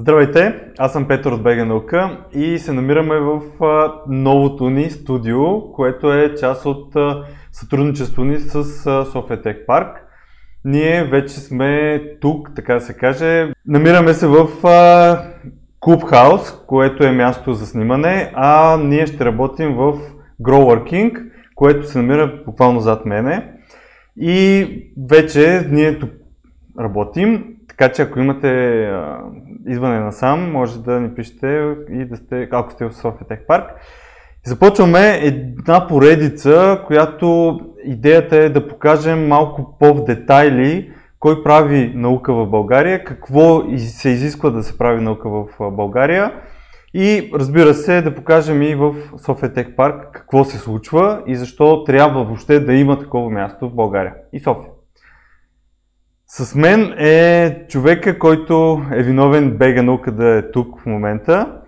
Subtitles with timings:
[0.00, 3.40] Здравейте, аз съм Петър от Бега наука и се намираме в
[4.08, 8.64] новото ни студио, което е част от а, сътрудничество ни с
[9.12, 9.88] София Тех Парк.
[10.64, 13.52] Ние вече сме тук, така да се каже.
[13.66, 14.48] Намираме се в
[15.80, 19.98] Клубхаус, което е място за снимане, а ние ще работим в
[20.42, 23.52] Growworking, което се намира буквално зад мене.
[24.16, 24.66] И
[25.10, 26.10] вече ние тук
[26.80, 29.18] работим, така че ако имате а,
[29.68, 33.64] идване насам, може да ни пишете и да сте, ако сте в София Тех Парк.
[34.46, 42.46] Започваме една поредица, която идеята е да покажем малко по-в детайли кой прави наука в
[42.46, 46.32] България, какво се изисква да се прави наука в България
[46.94, 48.94] и разбира се да покажем и в
[49.26, 53.74] София Тех Парк какво се случва и защо трябва въобще да има такова място в
[53.74, 54.70] България и София.
[56.38, 61.60] С мен е човека, който е виновен бега наука да е тук в момента.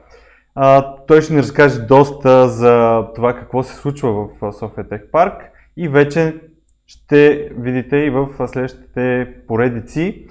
[0.54, 5.42] А, той ще ни разкаже доста за това какво се случва в София Тех Парк
[5.76, 6.40] и вече
[6.86, 10.26] ще видите и в следващите поредици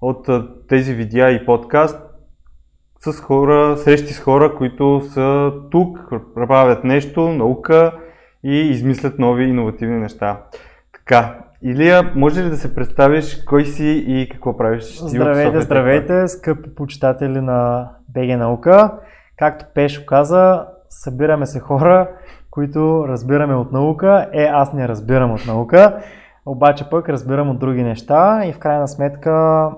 [0.00, 0.28] от
[0.68, 2.00] тези видеа и подкаст
[3.00, 5.98] с хора, срещи с хора, които са тук,
[6.34, 7.92] правят нещо, наука
[8.44, 10.42] и измислят нови иновативни неща.
[10.92, 14.98] Така, Илия, може ли да се представиш кой си и какво правиш?
[14.98, 18.92] Здравейте, здравейте, скъпи почитатели на БГ Наука.
[19.38, 22.08] Както Пешо каза, събираме се хора,
[22.50, 24.28] които разбираме от наука.
[24.32, 26.02] Е, аз не разбирам от наука,
[26.46, 29.68] обаче пък разбирам от други неща и в крайна сметка,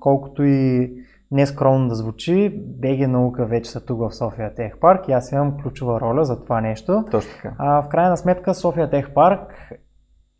[0.00, 0.92] колкото и
[1.30, 5.56] нескромно да звучи, БГ наука вече са тук в София Тех Парк и аз имам
[5.62, 7.04] ключова роля за това нещо.
[7.10, 7.54] Точно така.
[7.58, 9.72] А, в крайна сметка София Тех Парк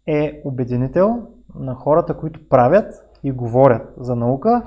[0.07, 4.63] е обединител на хората, които правят и говорят за наука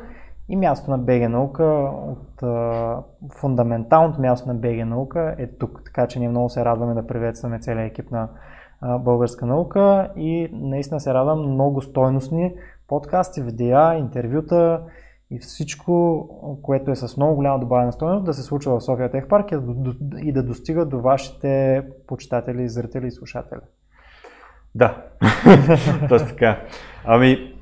[0.50, 1.64] и място на БГ наука
[2.08, 2.98] от а,
[3.40, 5.82] фундаменталното място на БГ наука е тук.
[5.86, 8.30] Така че ние много се радваме да приветстваме целият екип на
[8.82, 12.54] а, българска наука и наистина се радвам много стойностни
[12.88, 14.82] подкасти, видеа, интервюта
[15.32, 16.28] и всичко,
[16.64, 19.52] което е с много голяма добавена стойност да се случва в София Тех Парк
[20.18, 23.62] и да достига до вашите почитатели, зрители и слушатели.
[24.76, 24.98] Да,
[26.10, 26.62] точно така.
[27.06, 27.54] Ами,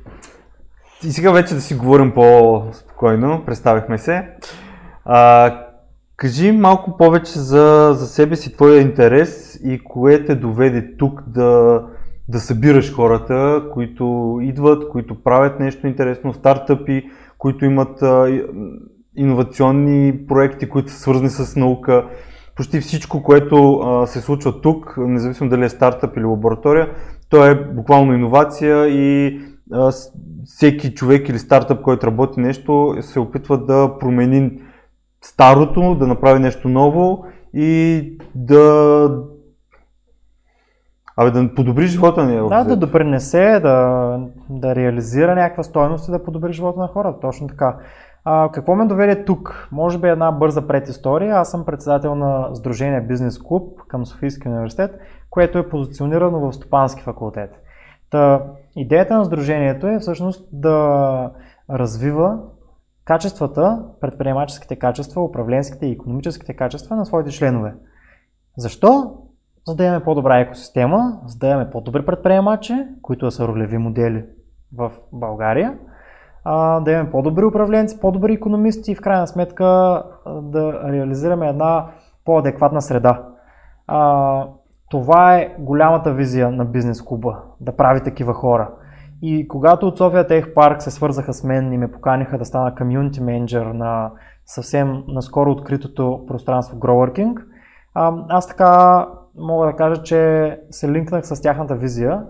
[1.03, 4.27] и сега вече да си говорим по-спокойно, представихме се.
[5.05, 5.51] А,
[6.17, 11.81] кажи малко повече за, за себе си, твоя интерес и кое те доведе тук да,
[12.27, 18.41] да събираш хората, които идват, които правят нещо интересно, стартъпи, които имат а,
[19.15, 22.05] иновационни проекти, които са свързани с наука.
[22.55, 26.89] Почти всичко, което а, се случва тук, независимо дали е стартъп или лаборатория,
[27.29, 29.39] то е буквално иновация и
[29.73, 29.91] а,
[30.45, 34.61] всеки човек или стартъп, който работи нещо, се опитва да промени
[35.21, 39.09] старото, да направи нещо ново и да
[41.17, 42.49] Абе, да подобри живота ни.
[42.49, 47.19] Да, да допринесе, да, да реализира някаква стоеност и да подобри живота на хората.
[47.19, 47.77] Точно така.
[48.25, 49.69] Какво ме доведе тук?
[49.71, 51.35] Може би една бърза предистория.
[51.35, 54.99] Аз съм председател на Сдружение Бизнес Клуб към Софийския университет,
[55.29, 57.51] което е позиционирано в Стопански факултет.
[58.09, 58.43] Та,
[58.75, 61.31] идеята на Сдружението е всъщност да
[61.69, 62.39] развива
[63.05, 67.75] качествата, предприемаческите качества, управленските и економическите качества на своите членове.
[68.57, 69.17] Защо?
[69.67, 74.25] За да имаме по-добра екосистема, за да имаме по-добри предприемачи, които са ролеви модели
[74.77, 75.77] в България,
[76.81, 80.03] да имаме по-добри управленци, по-добри економисти и в крайна сметка
[80.41, 81.85] да реализираме една
[82.25, 83.23] по-адекватна среда.
[84.89, 88.69] Това е голямата визия на бизнес клуба, да прави такива хора.
[89.21, 92.75] И когато от София Тех Парк се свързаха с мен и ме поканиха да стана
[92.75, 94.11] комьюнити менеджер на
[94.45, 97.37] съвсем наскоро откритото пространство Growworking,
[98.29, 99.05] аз така
[99.37, 102.23] мога да кажа, че се линкнах с тяхната визия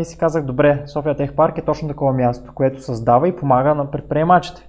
[0.00, 3.74] и си казах, добре, София Тех Парк е точно такова място, което създава и помага
[3.74, 4.68] на предприемачите.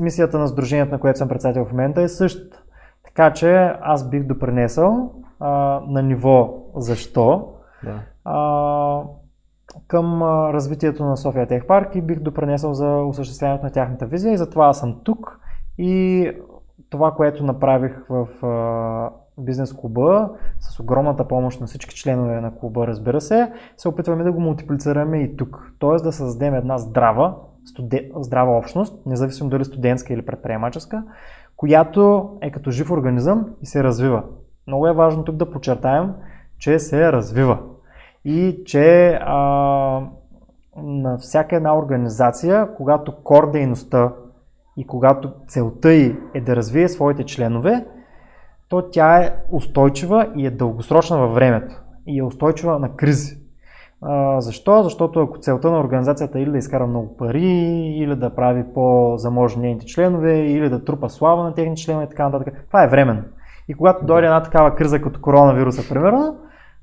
[0.00, 2.62] мисията на сдружението, на което съм председател в момента е същата.
[3.04, 7.48] Така че аз бих допринесъл а, на ниво защо
[7.84, 8.00] да.
[8.24, 9.02] а,
[9.86, 14.32] към а, развитието на София Тех Парк и бих допринесъл за осъществяването на тяхната визия
[14.32, 15.40] и затова аз съм тук
[15.78, 16.30] и
[16.90, 20.30] това, което направих в а, бизнес клуба,
[20.60, 25.18] с огромната помощ на всички членове на клуба, разбира се, се опитваме да го мултиплицираме
[25.18, 25.72] и тук.
[25.78, 31.02] Тоест да създадем една здрава, студе, здрава общност, независимо дали студентска или предприемаческа,
[31.56, 34.22] която е като жив организъм и се развива.
[34.66, 36.14] Много е важно тук да подчертаем,
[36.58, 37.58] че се развива
[38.24, 39.36] и че а,
[40.76, 44.12] на всяка една организация, когато кор дейността
[44.76, 47.86] и когато целта й е да развие своите членове,
[48.72, 51.74] то тя е устойчива и е дългосрочна във времето
[52.06, 53.36] и е устойчива на кризи.
[54.02, 54.82] А, защо?
[54.82, 57.46] Защото ако целта на организацията е или да изкара много пари,
[57.96, 62.28] или да прави по-заможни нейните членове, или да трупа слава на техните членове и така
[62.28, 63.22] нататък, това е временно.
[63.68, 66.36] И когато дойде една такава криза като коронавируса, примерно,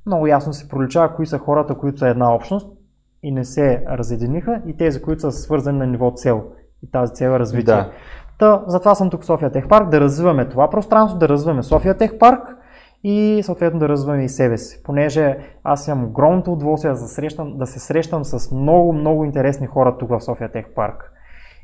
[0.06, 2.78] много ясно се проличава кои са хората, които са една общност
[3.24, 6.44] и не се разединиха и тези, които са свързани на ниво цел
[6.84, 7.74] и тази цел е развитие.
[7.74, 7.92] Да.
[8.40, 11.98] Та, затова съм тук в София Тех Парк, да развиваме това пространство, да развиваме София
[11.98, 12.58] Тех Парк
[13.04, 14.84] и съответно да развиваме и себе си.
[14.84, 19.68] Понеже аз имам огромното удоволствие да се срещам, да се срещам с много, много интересни
[19.68, 21.12] хора тук в София Тех Парк.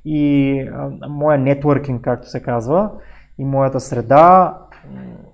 [0.05, 2.91] И а, моя нетворкинг, както се казва,
[3.37, 4.57] и моята среда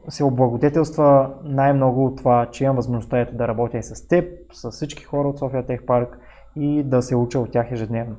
[0.10, 5.04] се облагодетелства най-много от това, че имам възможността да работя и с теб, с всички
[5.04, 6.20] хора от София Тех Парк
[6.56, 8.16] и да се уча от тях ежедневно.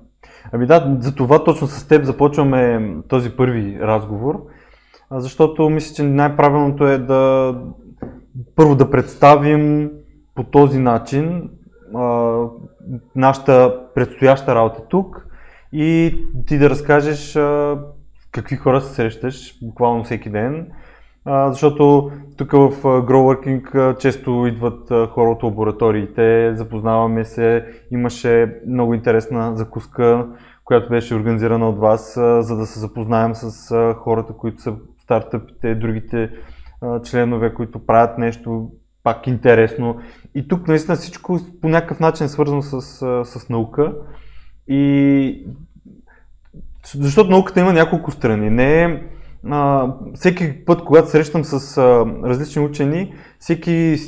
[0.53, 4.47] Ами да, за това точно с теб започваме този първи разговор,
[5.11, 7.55] защото мисля, че най-правилното е да
[8.57, 9.91] първо да представим
[10.35, 11.51] по този начин
[11.95, 12.37] а,
[13.17, 15.27] нашата предстояща работа тук
[15.73, 16.17] и
[16.47, 17.79] ти да разкажеш а,
[18.33, 20.67] какви хора се срещаш буквално всеки ден,
[21.27, 30.27] защото тук в Growworking често идват хора от лабораториите, запознаваме се, имаше много интересна закуска,
[30.65, 36.31] която беше организирана от вас, за да се запознаем с хората, които са стартъпите, другите
[37.05, 38.71] членове, които правят нещо
[39.03, 40.01] пак интересно.
[40.35, 42.81] И тук наистина всичко по някакъв начин е свързано с,
[43.25, 43.95] с наука.
[44.69, 45.47] И
[46.95, 48.51] защото науката има няколко страни.
[48.51, 49.03] Не е
[49.51, 53.99] а, всеки път, когато срещам с а, различни учени, всеки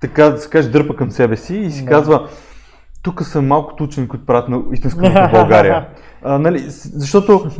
[0.00, 1.90] така да се каже дърпа към себе си и си да.
[1.90, 2.28] казва
[3.02, 5.88] тук са малкото учени, които правят на истинска наука в България.
[6.22, 6.58] А, нали,
[6.94, 7.50] защото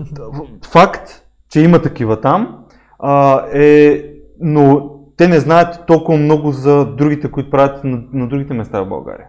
[0.73, 1.11] факт,
[1.51, 2.59] че има такива там,
[2.99, 4.05] а, е,
[4.41, 8.89] но те не знаят толкова много за другите, които правят на, на другите места в
[8.89, 9.27] България.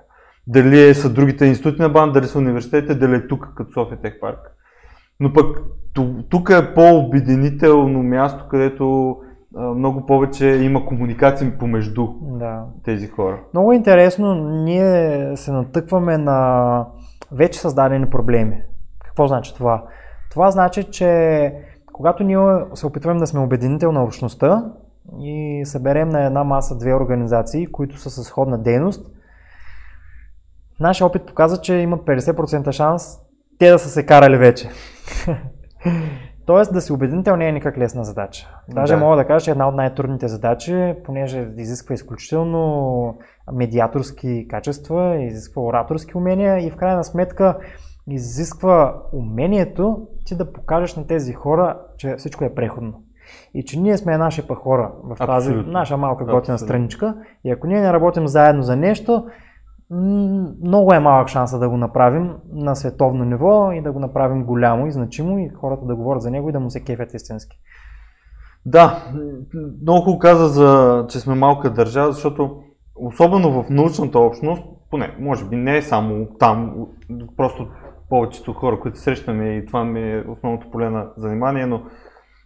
[0.47, 4.01] Дали е, са другите институти на БАН, дали са университетите, дали е тук като София
[4.01, 4.39] Тех Парк.
[5.21, 5.61] Но пък
[6.29, 9.17] тук е по-обединително място, където
[9.75, 12.63] много повече има комуникация помежду да.
[12.83, 13.39] тези хора.
[13.53, 16.85] Много интересно, ние се натъкваме на
[17.31, 18.61] вече създадени проблеми.
[19.05, 19.83] Какво значи това?
[20.31, 21.53] Това значи, че
[21.93, 22.39] когато ние
[22.73, 24.65] се опитваме да сме обединител на общността
[25.19, 29.11] и съберем на една маса две организации, които са с сходна дейност,
[30.79, 33.19] нашия опит показва, че има 50% шанс
[33.61, 34.69] те да са се карали вече.
[36.45, 38.49] Тоест да си убедител не е никак лесна задача.
[38.69, 38.99] Даже да.
[38.99, 43.17] мога да кажа, че една от най-трудните задачи, понеже изисква изключително
[43.53, 47.57] медиаторски качества, изисква ораторски умения и в крайна сметка
[48.09, 52.93] изисква умението ти да покажеш на тези хора, че всичко е преходно.
[53.53, 55.71] И че ние сме наши па хора в тази Абсолютно.
[55.71, 57.15] наша малка готина страничка.
[57.43, 59.25] И ако ние не работим заедно за нещо,
[60.63, 64.87] много е малък шанса да го направим на световно ниво и да го направим голямо
[64.87, 67.57] и значимо и хората да говорят за него и да му се кефят истински.
[68.65, 69.03] Да,
[69.81, 72.57] много хубаво каза, за, че сме малка държава, защото
[72.95, 76.73] особено в научната общност, поне, може би не е само там,
[77.37, 77.67] просто
[78.09, 81.81] повечето хора, които срещаме и това ми е основното поле на занимание, но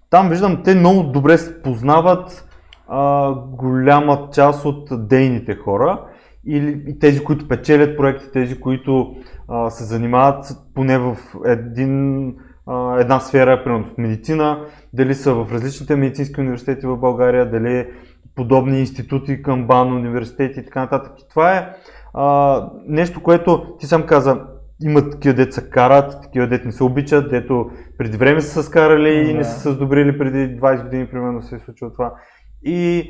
[0.09, 2.49] там виждам, те много добре познават
[2.87, 6.05] а, голяма част от дейните хора
[6.47, 9.15] или тези, които печелят проекти, тези, които
[9.47, 12.27] а, се занимават поне в един,
[12.67, 17.87] а, една сфера, примерно в медицина, дали са в различните медицински университети в България, дали
[18.35, 21.11] подобни институти към БАН, университети и така нататък.
[21.19, 21.69] И това е
[22.13, 24.41] а, нещо, което ти сам каза,
[24.81, 29.29] има такива деца карат, такива дет не се обичат, дето преди време са се скарали
[29.29, 32.13] и не са се сдобрили преди 20 години, примерно се е случило това.
[32.63, 33.09] И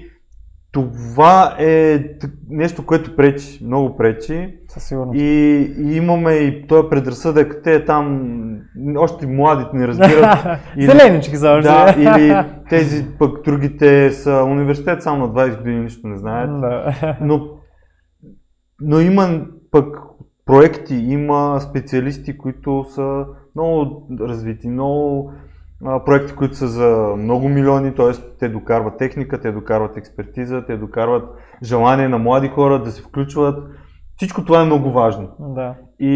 [0.76, 2.04] това е
[2.50, 4.58] нещо, което пречи, много пречи.
[4.68, 5.20] Със сигурност.
[5.20, 5.26] И,
[5.78, 8.26] и имаме и този предразсъдък, те там
[8.98, 10.38] още младите не разбират.
[10.78, 16.08] или, Зеленички за Да, или тези пък другите са университет, само на 20 години нищо
[16.08, 16.62] не знаят.
[16.62, 17.18] Да.
[17.22, 17.50] Но,
[18.82, 19.98] но има пък
[20.46, 25.32] проекти, има специалисти, които са много развити, много
[26.06, 28.12] проекти, които са за много милиони, т.е.
[28.40, 31.30] те докарват техника, те докарват експертиза, те докарват
[31.64, 33.64] желание на млади хора да се включват.
[34.16, 35.30] Всичко това е много важно.
[35.40, 35.76] Да.
[36.00, 36.14] И,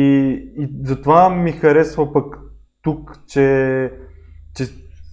[0.58, 2.40] и затова ми харесва пък
[2.82, 3.92] тук, че,
[4.56, 4.64] че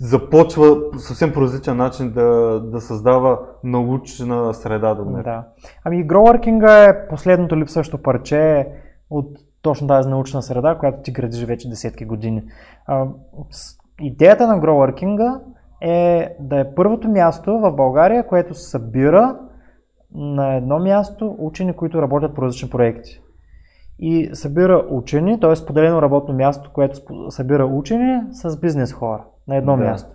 [0.00, 5.44] започва съвсем по различен начин да, да създава научна среда до Да.
[5.84, 8.66] Ами Growworking е последното липсващо парче
[9.10, 12.42] от точно тази научна среда, която ти градиш вече десетки години.
[12.86, 13.06] А,
[14.00, 15.40] идеята на Growworking
[15.80, 19.38] е да е първото място в България, което събира
[20.14, 23.20] на едно място учени, които работят по различни проекти.
[23.98, 25.56] И събира учени, т.е.
[25.56, 26.98] споделено работно място, което
[27.30, 29.84] събира учени с бизнес хора на едно да.
[29.84, 30.10] място.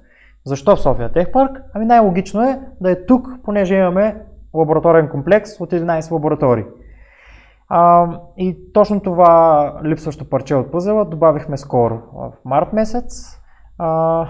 [0.46, 1.62] Защо в София Тех парк?
[1.74, 4.22] Ами най-логично е да е тук, понеже имаме
[4.54, 6.64] лабораторен комплекс от 11 лаборатории.
[7.70, 13.41] А, и точно това липсващо парче от пъзела добавихме скоро, в март месец.
[13.84, 14.28] А,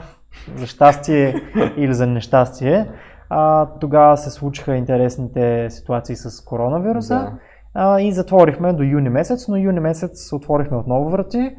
[0.56, 1.36] за щастие
[1.78, 2.90] или за нещастие.
[3.30, 7.16] А, тогава се случиха интересните ситуации с коронавируса.
[7.16, 7.32] Да.
[7.74, 11.56] А, и затворихме до юни месец, но юни месец отворихме отново врати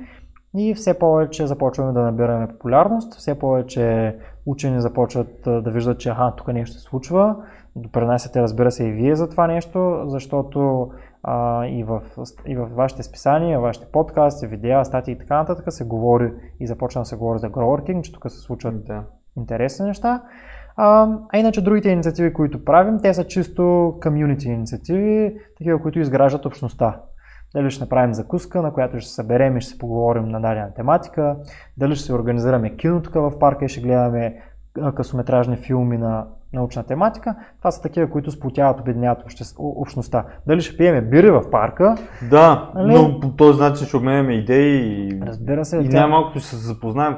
[0.56, 6.32] и все повече започваме да набираме популярност, все повече учени започват да виждат, че аха,
[6.36, 7.36] тук нещо се случва.
[7.76, 10.90] Допренасяте, разбира се, и вие за това нещо, защото
[11.22, 12.02] а, и, в,
[12.46, 17.00] и в вашите списания, вашите подкасти, видеа, статии и така нататък се говори и започна
[17.00, 19.02] да се говори за growworking, че тук се случват да.
[19.36, 20.22] интересни неща.
[20.76, 26.46] А, а иначе другите инициативи, които правим, те са чисто комюнити инициативи, такива, които изграждат
[26.46, 27.00] общността.
[27.54, 30.74] Дали ще направим закуска, на която ще се съберем и ще се поговорим на дадена
[30.74, 31.36] тематика,
[31.76, 34.42] дали ще се организираме кино тук в парка и ще гледаме
[34.94, 37.34] късометражни филми на научна тематика.
[37.58, 39.24] Това са такива, които сплотяват, обединяват
[39.58, 40.24] общността.
[40.46, 41.96] Дали ще пиеме бири в парка?
[42.30, 42.94] Да, нали?
[42.94, 46.00] но по този начин ще обменяме идеи и, Разбира се, и тя...
[46.00, 47.16] най-малкото ще се запознаем,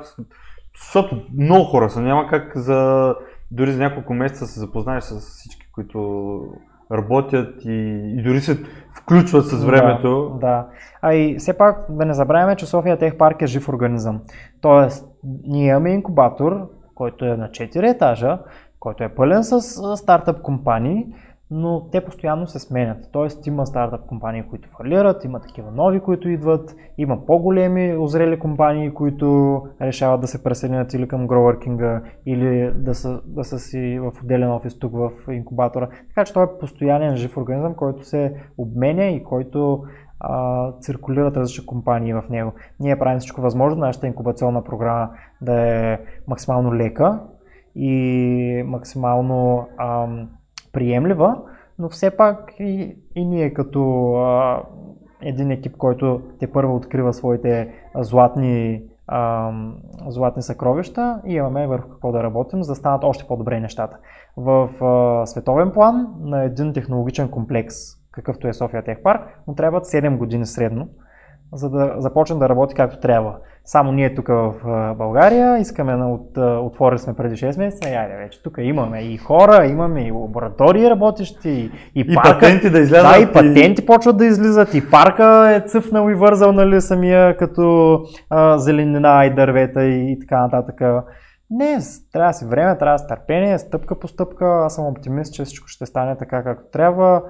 [0.76, 3.14] защото много хора са, няма как за
[3.50, 6.40] дори за няколко месеца се запознаеш с всички, които
[6.92, 8.58] работят и, и дори се
[8.94, 10.30] включват с времето.
[10.40, 10.66] Да, да.
[11.02, 14.20] А и все пак да не забравяме, че София Тех Парк е жив организъм.
[14.60, 15.08] Тоест,
[15.46, 18.38] ние имаме инкубатор, който е на 4 етажа,
[18.84, 19.60] който е пълен с
[19.96, 21.06] стартъп компании,
[21.50, 23.08] но те постоянно се сменят.
[23.12, 28.94] Тоест има стартъп компании, които фалират, има такива нови, които идват, има по-големи озрели компании,
[28.94, 34.12] които решават да се преселят или към гроуъркинга, или да са, да са си в
[34.22, 35.88] отделен офис тук в инкубатора.
[36.08, 39.84] Така че той е постоянен жив организъм, който се обменя и който
[40.20, 42.52] а, циркулират различни компании в него.
[42.80, 45.10] Ние правим всичко възможно, нашата инкубационна програма
[45.42, 45.98] да е
[46.28, 47.20] максимално лека
[47.75, 50.28] и максимално ам,
[50.73, 51.37] приемлива,
[51.78, 54.62] но все пак и, и ние като а,
[55.23, 59.50] един екип, който те първо открива своите златни, а,
[60.09, 63.99] златни съкровища и имаме върху какво да работим, за да станат още по-добре нещата.
[64.37, 67.75] В а, световен план на един технологичен комплекс,
[68.12, 70.88] какъвто е София Тех Парк, му трябват 7 години средно,
[71.52, 73.38] за да започне да работи както трябва.
[73.66, 74.54] Само ние тук в
[74.99, 79.66] България искаме, от, отворили сме преди 6 месеца, и айде вече, тук имаме и хора,
[79.66, 83.12] имаме и лаборатории работещи, и, и, парка, патенти да излязат.
[83.12, 83.87] Да, и патенти и...
[83.87, 87.99] почват да излизат, и парка е цъфнал и вързал, нали, самия като
[88.30, 90.80] а, зеленина и дървета и, и така нататък.
[91.50, 91.78] Не,
[92.12, 94.62] трябва да си време, трябва да си търпение, стъпка по стъпка.
[94.64, 97.23] Аз съм оптимист, че всичко ще стане така както трябва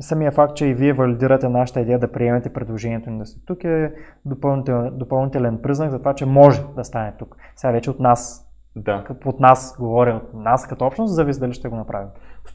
[0.00, 3.64] самия факт, че и вие валидирате нашата идея да приемете предложението ни да сте тук
[3.64, 3.92] е
[4.24, 7.36] допълнителен, допълнителен признак за това, че може да стане тук.
[7.56, 9.04] Сега вече от нас, да.
[9.24, 12.08] от нас говоря, от нас като общност, зависи дали ще го направим.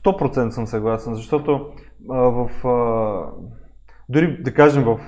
[0.03, 1.65] 100% съм съгласен, защото
[2.09, 3.25] а, в, а,
[4.09, 4.99] дори да кажем в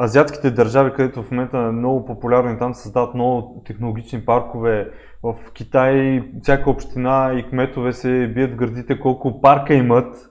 [0.00, 4.90] азиатските държави, където в момента е много популярно и там се създават много технологични паркове,
[5.22, 10.29] в Китай всяка община и кметове се бият в градите колко парка имат,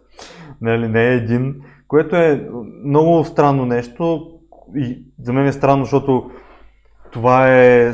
[0.61, 1.55] нали, не е един,
[1.87, 2.49] което е
[2.85, 4.27] много странно нещо
[4.75, 6.31] и за мен е странно, защото
[7.11, 7.93] това е,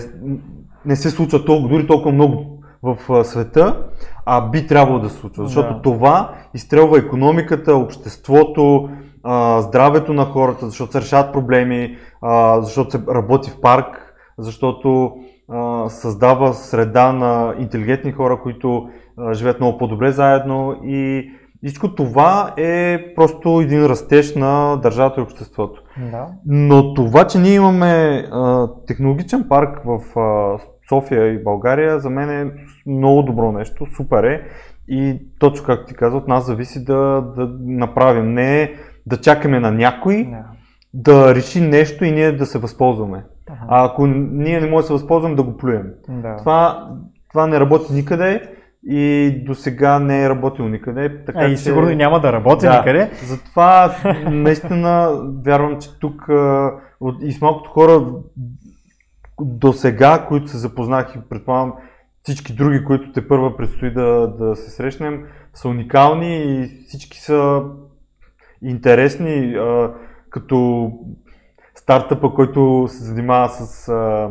[0.85, 3.83] не се случва толкова, дори толкова много в света,
[4.25, 5.81] а би трябвало да се случва, защото да.
[5.81, 8.89] това изстрелва економиката, обществото,
[9.59, 11.97] здравето на хората, защото се решават проблеми,
[12.59, 15.15] защото се работи в парк, защото
[15.87, 18.89] създава среда на интелигентни хора, които
[19.33, 21.31] живеят много по-добре заедно и
[21.65, 25.83] всичко това е просто един растеж на държавата и обществото.
[26.11, 26.27] Да.
[26.45, 32.29] Но това, че ние имаме а, технологичен парк в а, София и България, за мен
[32.29, 32.51] е
[32.87, 34.41] много добро нещо, супер е.
[34.87, 38.33] И точно както ти каза, от нас зависи да, да направим.
[38.33, 38.73] Не
[39.05, 40.43] да чакаме на някой yeah.
[40.93, 43.17] да реши нещо и ние да се възползваме.
[43.17, 43.65] Uh-huh.
[43.67, 45.87] А ако ние не можем да се възползваме, да го плюем.
[46.09, 46.37] Yeah.
[46.37, 46.89] Това,
[47.29, 48.54] това не работи никъде
[48.87, 51.25] и до сега не е работил никъде.
[51.25, 51.57] Така, а, и че...
[51.57, 53.11] сигурно и няма да работи да, никъде.
[53.23, 53.95] Затова
[54.31, 56.27] наистина вярвам, че тук
[57.21, 58.05] и с малкото хора
[59.41, 61.73] до сега, които се запознах и предполагам
[62.23, 67.63] всички други, които те първа предстои да, да се срещнем, са уникални и всички са
[68.61, 69.57] интересни.
[70.29, 70.91] като
[71.75, 74.29] стартъпа, който се занимава с а,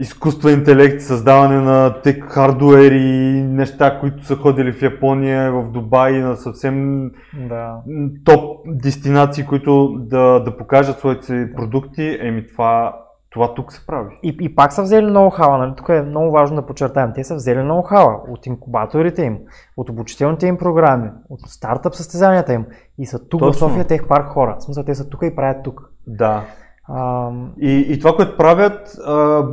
[0.00, 6.12] изкуствен интелект, създаване на тек хардуер и неща, които са ходили в Япония, в Дубай,
[6.12, 7.10] на съвсем
[7.48, 7.76] Да.
[8.24, 12.96] топ дестинации, които да, да покажат своите продукти, еми това,
[13.30, 14.18] това тук се прави.
[14.22, 15.72] И, и пак са взели ноу-хава, нали?
[15.76, 17.10] тук е много важно да подчертаем.
[17.14, 19.38] Те са взели ноу-хава от инкубаторите им,
[19.76, 22.66] от обучителните им програми, от стартъп състезанията им
[22.98, 23.68] и са тук в Точно.
[23.68, 24.56] София тех парк хора.
[24.58, 25.90] В смисъл, те са тук и правят тук.
[26.06, 26.42] Да.
[26.88, 29.44] Ам, И, и това, което правят, а,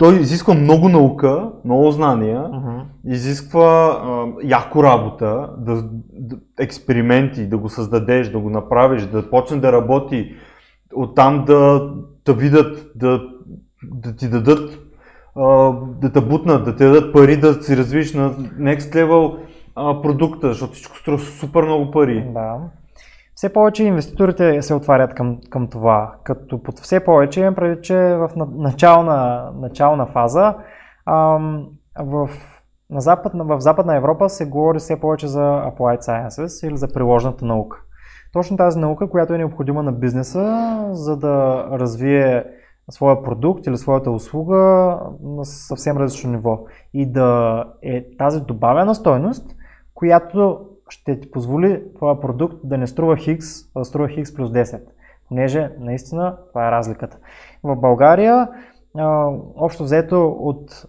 [0.00, 2.78] той изисква много наука, много знания, мгм.
[3.06, 9.56] изисква а, яко работа, да, да, експерименти, да го създадеш, да го направиш, да почне
[9.56, 10.34] да работи,
[10.94, 11.90] оттам да,
[12.24, 13.22] да видят, да,
[13.82, 14.78] да ти дадат,
[15.36, 18.30] а, да те бутнат, да ти дадат пари да си развиш на
[18.60, 19.36] next level
[19.76, 22.30] а, продукта, защото всичко струва супер много пари.
[22.34, 22.56] Да.
[23.40, 26.14] Все повече инвеститорите се отварят към, към това.
[26.24, 30.54] Като под все повече имам предвид, че в на- начална, начална фаза
[31.06, 31.68] ам,
[32.00, 32.30] в,
[32.90, 37.44] на запад, в Западна Европа се говори все повече за Applied Sciences или за приложната
[37.44, 37.78] наука.
[38.32, 42.44] Точно тази наука, която е необходима на бизнеса, за да развие
[42.90, 44.56] своя продукт или своята услуга
[45.22, 46.58] на съвсем различно ниво.
[46.94, 49.50] И да е тази добавена стойност,
[49.94, 54.50] която ще ти позволи твоя продукт да не струва Хикс, а да струва Хикс плюс
[54.50, 54.80] 10.
[55.28, 57.18] Понеже наистина това е разликата.
[57.62, 58.48] В България,
[58.98, 60.86] а, общо взето от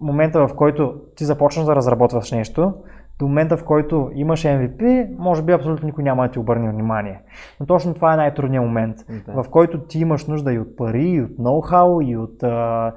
[0.00, 2.74] момента в който ти започнеш да разработваш нещо,
[3.18, 7.20] до момента в който имаш MVP, може би абсолютно никой няма да ти обърне внимание.
[7.60, 9.42] Но точно това е най-трудният момент, Да.
[9.42, 12.92] в който ти имаш нужда и от пари, и от ноу-хау, и от, а,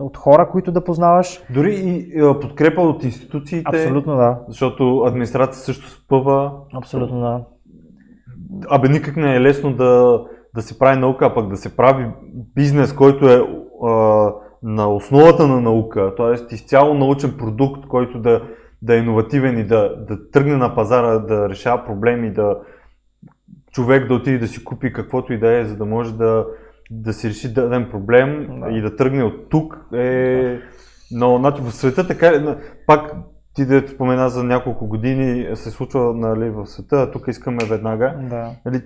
[0.00, 1.42] от хора, които да познаваш.
[1.50, 3.64] Дори и а, подкрепа от институциите.
[3.68, 4.38] Абсолютно да.
[4.48, 6.52] Защото администрация също спъва.
[6.74, 7.44] Абсолютно да.
[8.70, 10.20] Абе, никак не е лесно да,
[10.54, 12.06] да се прави наука, а пък да се прави
[12.54, 13.42] бизнес, който е
[13.86, 16.54] а, на основата на наука, т.е.
[16.54, 18.42] изцяло научен продукт, който да,
[18.82, 22.56] да е иновативен и да, да тръгне на пазара, да решава проблеми, да
[23.72, 26.46] човек да отиде да си купи каквото и да е, за да може да,
[26.90, 28.70] да си реши даден проблем Да.
[28.70, 30.58] и да тръгне от тук е...
[31.12, 33.12] Но значи, в света така, е, пак
[33.54, 38.14] ти да спомена за няколко години се случва нали, в света, а тук искаме веднага.
[38.30, 38.50] да.
[38.66, 38.82] Нали,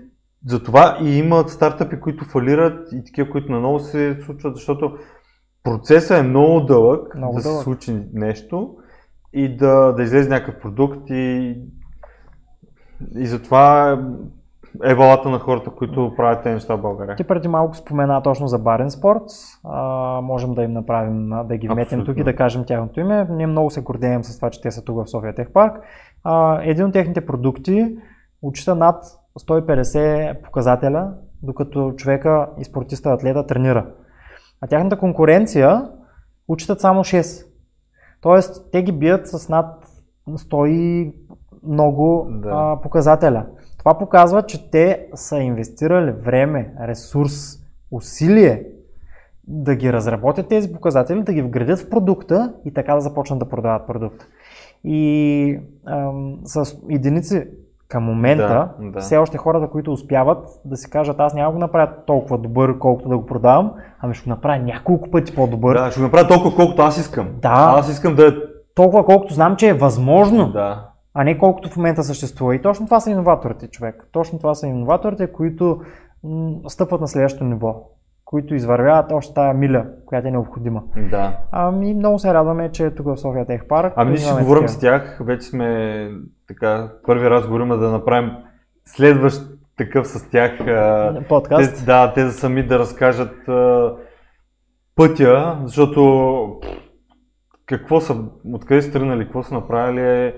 [0.46, 4.92] затова и имат стартъпи, които фалират и такива, които наново се случват, защото
[5.64, 7.58] процесът е много дълъг Много да дълъг.
[7.58, 8.76] се случи нещо
[9.34, 11.56] и да, да излезе някакъв продукт и,
[13.16, 13.98] и затова
[14.84, 17.16] е валата на хората, които правят тези неща в България.
[17.16, 19.34] Ти преди малко спомена точно за Барен Спортс.
[19.64, 22.04] А, можем да им направим, да ги Абсолютно.
[22.04, 23.26] тук и да кажем тяхното име.
[23.30, 25.80] Ние много се гордеем с това, че те са тук в София Тех Парк.
[26.24, 27.96] А, един от техните продукти
[28.42, 29.04] учита над
[29.40, 33.86] 150 показателя, докато човека и спортиста атлета тренира.
[34.60, 35.88] А тяхната конкуренция
[36.48, 37.53] учитат само 6.
[38.24, 39.86] Тоест, те ги бият с над
[40.28, 41.14] 100 и
[41.66, 42.48] много Да.
[42.52, 43.46] а, показателя.
[43.78, 47.32] Това показва, че те са инвестирали време, ресурс,
[47.90, 48.66] усилие
[49.46, 53.48] да ги разработят тези показатели, да ги вградят в продукта и така да започнат да
[53.48, 54.26] продават продукта.
[54.84, 57.46] И ам, с единици
[57.88, 59.00] към момента, Да, да.
[59.00, 63.08] все още хората, които успяват да си кажат, аз няма го направя толкова добър, колкото
[63.08, 65.78] да го продавам, ами ще го направя няколко пъти по-добър.
[65.78, 67.28] Да, ще го направя толкова, колкото аз искам.
[67.42, 67.74] Да.
[67.78, 68.30] Аз искам да е...
[68.74, 70.88] Толкова, колкото знам, че е възможно Да.
[71.14, 72.54] а не колкото в момента съществува.
[72.54, 74.08] И точно това са иноваторите, човек.
[74.12, 75.80] Точно това са иноваторите, които
[76.24, 77.74] м, стъпват на следващото ниво,
[78.34, 80.82] които извървяват още тая миля, която е необходима.
[81.10, 81.38] Да.
[81.52, 83.92] Ами много се радваме, че тук в София Тех Парк.
[83.96, 86.10] Ами ние ще говорим с тях, вече сме
[86.48, 88.30] така, първи разговор има да направим
[88.84, 89.42] следващ
[89.76, 90.52] такъв с тях.
[91.28, 91.78] подкаст.
[91.78, 93.92] Те, да, те сами да разкажат а,
[94.96, 96.60] пътя, защото
[97.66, 98.16] какво са,
[98.52, 100.34] откъде са тръгнали, какво са направили е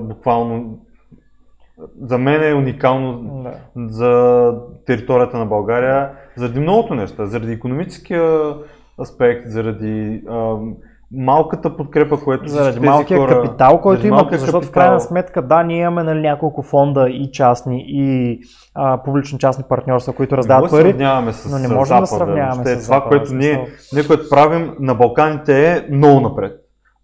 [0.00, 0.78] буквално
[2.02, 3.52] за мен е уникално Да.
[3.88, 4.54] за
[4.86, 8.54] територията на България, заради многото неща, заради економическия
[9.00, 10.56] аспект, заради а,
[11.12, 14.72] малката подкрепа, което Заради тези малкия хора, капитал, който има, защото в капитал.
[14.72, 18.38] крайна сметка, да, ние имаме нали, няколко фонда и частни, и
[18.74, 20.94] а, публично-частни партньорства, които раздават пари.
[21.32, 24.28] с но не можем да сравняваме Въобще с това, Запада, което в ние, ние, което
[24.30, 26.52] правим на Балканите е много напред.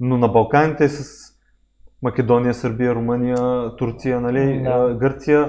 [0.01, 1.29] Но на Балканите е с
[2.03, 3.37] Македония, Сърбия, Румъния,
[3.77, 4.95] Турция, нали, Да.
[5.01, 5.49] Гърция.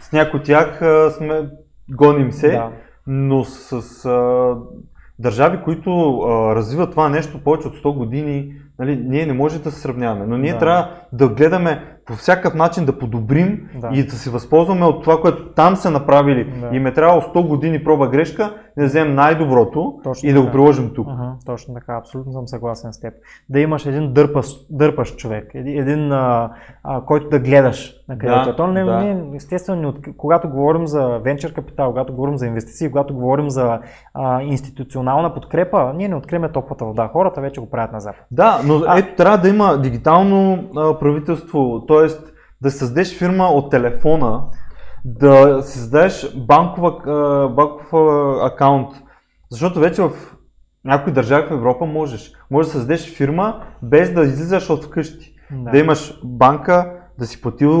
[0.00, 0.82] С някои от тях
[1.16, 1.48] сме,
[1.90, 2.70] гоним се, Да.
[3.06, 3.72] но с
[4.04, 4.54] а,
[5.18, 9.70] държави, които а, развиват това нещо повече от 100 години, нали, ние не можем да
[9.70, 10.26] се сравняваме.
[10.26, 10.58] Но ние Да.
[10.58, 13.90] трябва да гледаме по всякакъв начин да подобрим Да.
[13.92, 16.52] и да се възползваме от това, което там са направили.
[16.60, 16.76] Да.
[16.76, 20.52] И ме трябвало 100 години проба грешка, да вземем най-доброто Точно и да го така.
[20.52, 21.08] приложим тук.
[21.10, 23.14] Ага, точно така, абсолютно съм съгласен с теб.
[23.48, 26.50] Да имаш един дърпаш, дърпаш човек, един, а,
[26.84, 28.44] а, който да гледаш на където.
[28.44, 28.56] Да.
[28.56, 28.96] То не, да.
[28.96, 33.80] не, естествено, когато говорим за венчър капитал, когато говорим за инвестиции, когато говорим за
[34.14, 37.08] а, институционална подкрепа, ние не открием топлата вода.
[37.12, 38.24] Хората вече го правят на запад.
[38.30, 42.06] Да, но А- ето трябва да има дигитално а, правителство, т.е.
[42.62, 44.42] да създадеш фирма от телефона,
[45.04, 46.90] да си създадеш банкова,
[47.56, 47.92] банков
[48.42, 48.88] акаунт,
[49.50, 50.10] защото вече в
[50.84, 52.32] някои държави в Европа можеш.
[52.50, 55.34] Можеш да създадеш фирма без да излизаш от вкъщи.
[55.50, 55.70] Да.
[55.70, 57.72] Да имаш банка, да си платил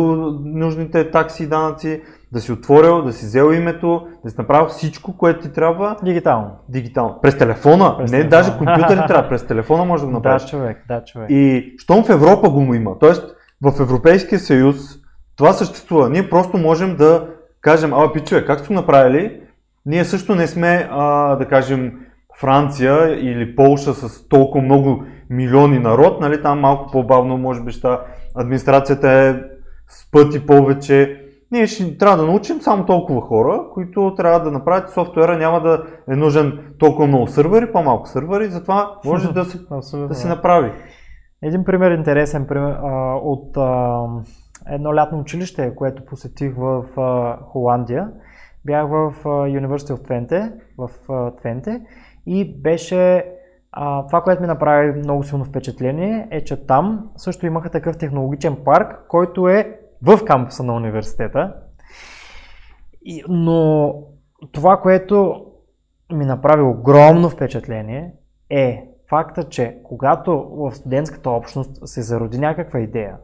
[0.44, 5.16] нужните такси и данъци, да си отворил, да си взел името, да си направил всичко,
[5.16, 6.50] което ти трябва Дигитално.
[6.68, 7.18] дигитално.
[7.22, 8.30] През телефона, През не телефона.
[8.42, 10.42] даже компютър не трябва, през телефона може да го направиш.
[10.42, 11.30] Да, човек, да, човек.
[11.30, 13.12] И щом в Европа го има, т.е.
[13.70, 14.76] в Европейския съюз
[15.36, 16.10] това съществува.
[16.10, 17.28] Ние просто можем да
[17.60, 19.40] кажем, ала пичове, как сте направили?
[19.86, 21.92] Ние също не сме, а, да кажем,
[22.40, 27.88] Франция или Полша с толкова много милиони народ, нали, там малко по-бавно може би ще
[28.34, 29.34] администрацията е
[29.88, 31.18] с пъти повече.
[31.50, 35.84] Ние ще трябва да научим само толкова хора, които трябва да направят софтуера, няма да
[36.10, 40.08] е нужен толкова много сървъри, по-малко сървъри, затова може да се, Абсолютно.
[40.08, 40.72] да се направи.
[41.42, 44.00] Един пример, интересен пример а, от а,
[44.66, 46.84] едно лятно училище, което посетих в
[47.42, 48.08] Холандия.
[48.64, 50.90] Бях в а, University of Twente, в
[51.36, 51.80] Твенте
[52.26, 53.24] и беше
[54.08, 59.04] това, което ми направи много силно впечатление е, че там също имаха такъв технологичен парк,
[59.08, 61.54] който е в кампуса на университета.
[63.28, 63.94] Но
[64.52, 65.46] това, което
[66.12, 68.14] ми направи огромно впечатление
[68.50, 73.16] е факта, че когато в студентската общност се зароди някаква идея,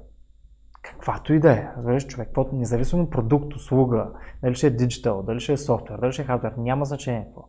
[0.92, 4.11] каквато и да е, разбираш човек, каквото, независимо продукт, услуга,
[4.42, 7.48] дали ще е диджитал, дали ще е софтуер, дали ще е хардвер, няма значение какво.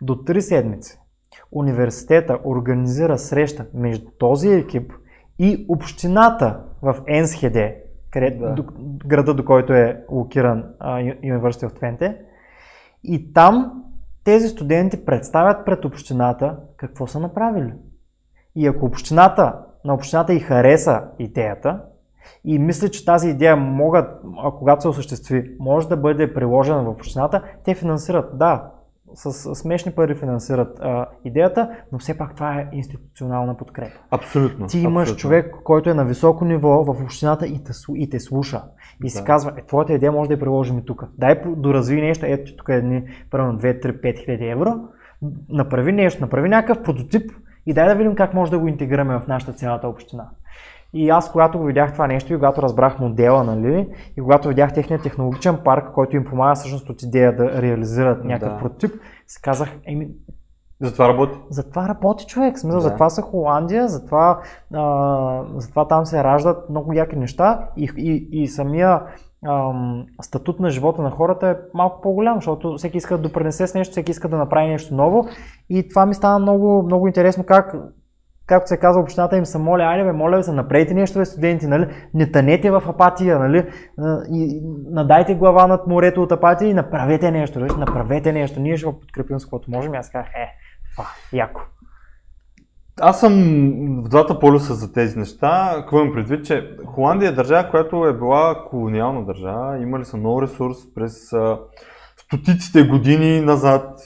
[0.00, 1.00] До 3 седмици
[1.52, 4.92] университета организира среща между този екип
[5.38, 8.54] и общината в Енсхеде, къде, Да.
[8.54, 8.64] до,
[9.06, 12.16] града до който е локиран University of Twente.
[13.04, 13.84] И там
[14.24, 17.72] тези студенти представят пред общината какво са направили.
[18.54, 21.80] И ако общината, на общината и хареса идеята
[22.44, 24.20] и мисли, че тази идея могат,
[24.58, 28.38] когато се осъществи, може да бъде приложена в общината, те финансират.
[28.38, 28.70] Да,
[29.14, 33.90] с смешни пари финансират а, идеята, но все пак това е институционална подкрепа.
[34.10, 34.66] Абсолютно.
[34.66, 35.20] Ти имаш абсолютно.
[35.20, 38.62] човек, който е на високо ниво в общината и те, и те слуша.
[39.04, 39.24] И си Да.
[39.24, 41.04] казва, е, твоята идея може да я приложим и тук.
[41.18, 44.74] Дай доразви нещо, ето тук е едни, примерно 2, 3, 5 хиляди евро.
[45.48, 47.30] Направи нещо, направи някакъв прототип
[47.66, 50.28] и дай да видим как може да го интегрираме в нашата цялата община.
[50.96, 54.74] И аз, когато го видях това нещо и когато разбрах модела, нали, и когато видях
[54.74, 58.58] техния технологичен парк, който им помага всъщност от идея да реализират някакъв Да.
[58.58, 58.90] прототип,
[59.26, 60.08] си казах, еми,
[60.80, 61.38] Затова работи.
[61.50, 62.88] затова работи човек, смисъл, Да.
[62.88, 64.40] затова са Холандия, затова,
[64.74, 69.00] а, затова там се раждат много яки неща и, и, и самия
[69.48, 73.74] ам, статут на живота на хората е малко по-голям, защото всеки иска да допринесе с
[73.74, 75.24] нещо, всеки иска да направи нещо ново
[75.68, 77.74] и това ми стана много, много интересно как
[78.46, 81.66] както се казва, общината им се моля, айде моля ви се, направете нещо, бе, студенти,
[81.66, 81.86] нали?
[82.14, 83.66] не тънете в апатия, нали?
[84.30, 87.72] И надайте глава над морето от апатия и направете нещо, нали?
[87.78, 89.94] направете нещо, ние ще го подкрепим с каквото можем.
[89.94, 90.48] И аз казах, е,
[90.96, 91.60] това, яко.
[93.00, 93.32] Аз съм
[94.04, 95.72] в двата полюса за тези неща.
[95.76, 99.78] Какво имам предвид, че Холандия е държава, която е била колониална държава.
[99.78, 101.32] Имали са много ресурс през
[102.16, 104.00] стотиците години назад.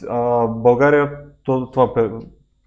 [0.48, 1.11] България,
[1.44, 1.94] то, това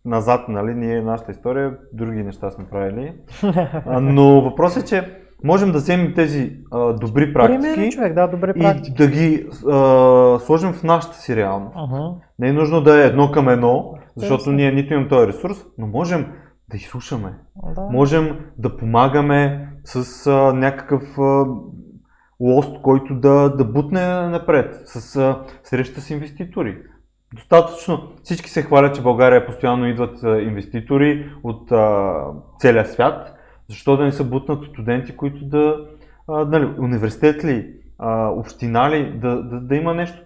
[0.06, 3.13] назад, нали, ние, нашата история, други неща сме правили.
[4.02, 8.54] Но въпросът е, че можем да вземем тези а, добри Примерно, практики човек, да, добре
[8.54, 8.92] практики.
[8.92, 11.78] и да ги а, сложим в нашата си реалност.
[11.80, 12.12] Ага.
[12.39, 15.88] Не е нужно да е едно към едно, защото ние нито имаме този ресурс, но
[15.88, 16.26] можем
[16.70, 17.34] да изслушаме.
[17.76, 17.82] Да.
[17.82, 21.46] Можем да помагаме с а, някакъв а,
[22.39, 26.78] лост, който да, да бутне напред, с а, среща с инвеститори.
[27.34, 28.12] Достатъчно.
[28.24, 32.13] Всички се хвалят, че в България постоянно идват инвеститори от а,
[32.60, 33.36] целия свят.
[33.69, 35.78] Защо да не се бутнат студенти, които да,
[36.28, 40.22] а, нали, университет ли, а, община ли, да, да, да има нещо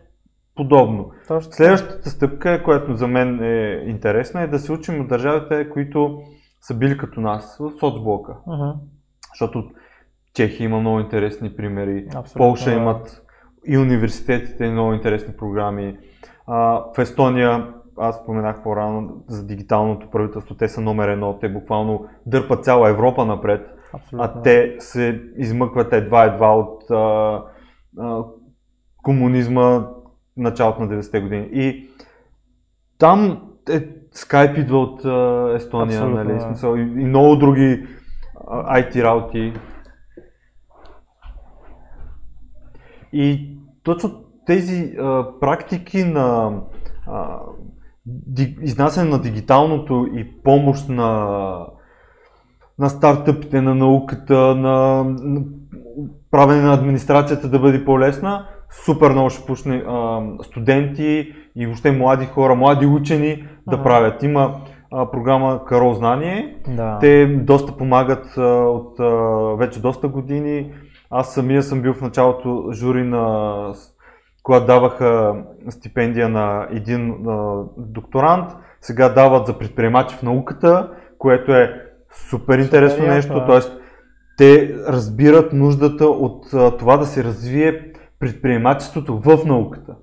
[0.55, 1.11] подобно.
[1.27, 1.51] Точно.
[1.51, 6.21] Следващата стъпка, която за мен е интересна, е да се учим от държавите, които
[6.61, 8.35] са били като нас в соцблока.
[8.47, 8.75] Ага.
[9.33, 9.69] Защото
[10.33, 12.75] Чехия има много интересни примери, Абсолютно, Полша да.
[12.75, 13.23] имат
[13.67, 15.97] и университетите много интересни програми.
[16.47, 22.05] А, в Естония, аз споменах по-рано за дигиталното правителство, те са номер едно, те буквално
[22.25, 23.73] дърпат цяла Европа напред.
[23.93, 24.39] Абсолютно.
[24.39, 27.43] а те се измъкват едва-едва от а,
[27.99, 28.23] а,
[29.03, 29.87] комунизма
[30.37, 31.49] началото на 90-те години.
[31.51, 31.89] И
[32.97, 33.79] там е,
[34.15, 36.39] Skype идва от а, Естония, Абсолютно, нали, да.
[36.41, 37.87] смисъл, и, и много други
[38.47, 39.53] а, IT работи.
[43.13, 46.51] И точно тези а, практики на
[47.07, 47.39] а,
[48.05, 51.59] ди, изнасяне на дигиталното и помощ на,
[52.79, 55.41] на стартъпите, на науката, на, на
[56.31, 58.47] правене на администрацията да бъде по-лесна,
[58.85, 64.23] супер много ще пусне а, студенти и въобще млади хора, млади учени да правят.
[64.23, 64.55] Има
[64.91, 66.97] а, програма Каро Знание, Да.
[67.01, 69.05] те доста помагат а, от а,
[69.57, 70.71] вече доста години.
[71.09, 73.73] Аз самия съм бил в началото жури на
[74.47, 75.35] когато даваха
[75.69, 81.81] стипендия на един а, докторант, сега дават за предприемачи в науката, което е
[82.29, 83.33] супер интересно нещо.
[83.33, 83.45] да.
[83.45, 83.77] Тоест,
[84.37, 89.95] те разбират нуждата от а, това да се развие предприемачеството в науката.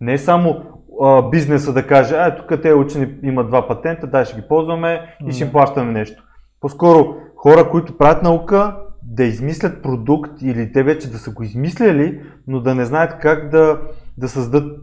[0.00, 0.62] Не е само
[1.02, 5.16] а, бизнеса да каже, а тук те учени имат два патента, дай ще ги ползваме
[5.28, 6.22] и ще им плащаме нещо.
[6.60, 12.22] По-скоро хора, които правят наука, да измислят продукт или те вече да са го измисляли,
[12.46, 13.80] но да не знаят как да,
[14.18, 14.80] да създадат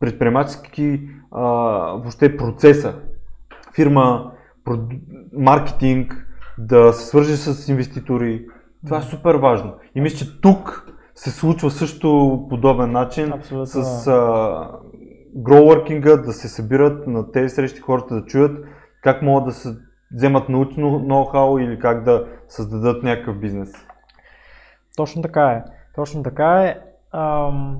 [0.00, 1.00] предприемачески
[1.30, 1.42] а,
[1.92, 2.94] въобще процеса.
[3.74, 4.32] Фирма,
[4.64, 4.96] проду...
[5.32, 6.26] маркетинг,
[6.58, 8.46] да се свържи с инвеститори.
[8.86, 9.74] Това е супер важно.
[9.94, 13.66] И мисля, че тук се случва също подобен начин Абсолютно.
[13.66, 14.70] с а,
[15.36, 18.64] гроуъркинга, да се събират на тези срещи хората да чуят
[19.02, 19.76] как могат да се
[20.14, 23.72] вземат научно ноу-хау или как да създадат някакъв бизнес.
[24.96, 25.64] Точно така е.
[25.94, 26.78] Точно така е.
[27.12, 27.78] Ам,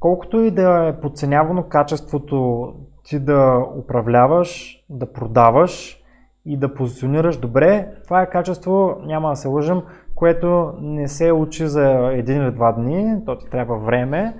[0.00, 2.68] колкото и да е подценявано качеството
[3.04, 6.02] ти да управляваш, да продаваш
[6.46, 9.82] и да позиционираш добре, това е качество, няма да се лъжим,
[10.14, 14.36] което не се учи за един или два дни, то ти трябва време,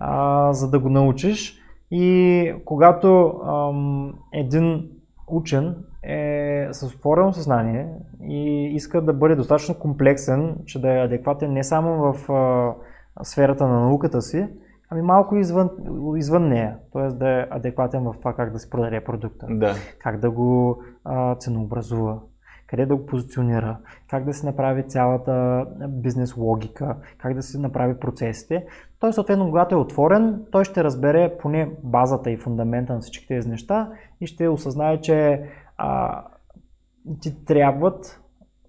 [0.00, 1.60] а, за да го научиш.
[1.90, 4.88] И когато ам, един
[5.28, 6.39] учен е
[6.72, 7.88] с отворено съзнание
[8.22, 12.74] и иска да бъде достатъчно комплексен, че да е адекватен не само в а,
[13.24, 14.48] сферата на науката си,
[14.90, 15.70] ами малко извън,
[16.16, 16.76] извън нея.
[16.92, 17.08] Т.е.
[17.08, 19.74] да е адекватен в това как да се продаде продукта, Да.
[19.98, 22.18] как да го а, ценообразува,
[22.66, 23.76] къде да го позиционира,
[24.10, 28.66] как да се направи цялата бизнес логика, как да се направи процесите.
[29.00, 33.48] Той съответно, когато е отворен, той ще разбере поне базата и фундамента на всички тези
[33.48, 35.42] неща и ще осъзнае, че
[35.78, 36.22] а,
[37.20, 38.20] ти трябват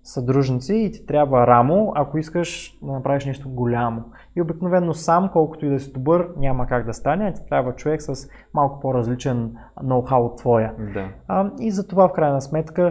[0.04, 4.04] съдружници и ти трябва рамо, ако искаш да направиш нещо голямо.
[4.36, 7.76] И обикновено сам, колкото и да си добър, няма как да стане, а ти трябва
[7.76, 10.74] човек с малко по-различен ноу-хау от твоя.
[10.94, 11.10] да.
[11.28, 12.90] А, и за това в крайна сметка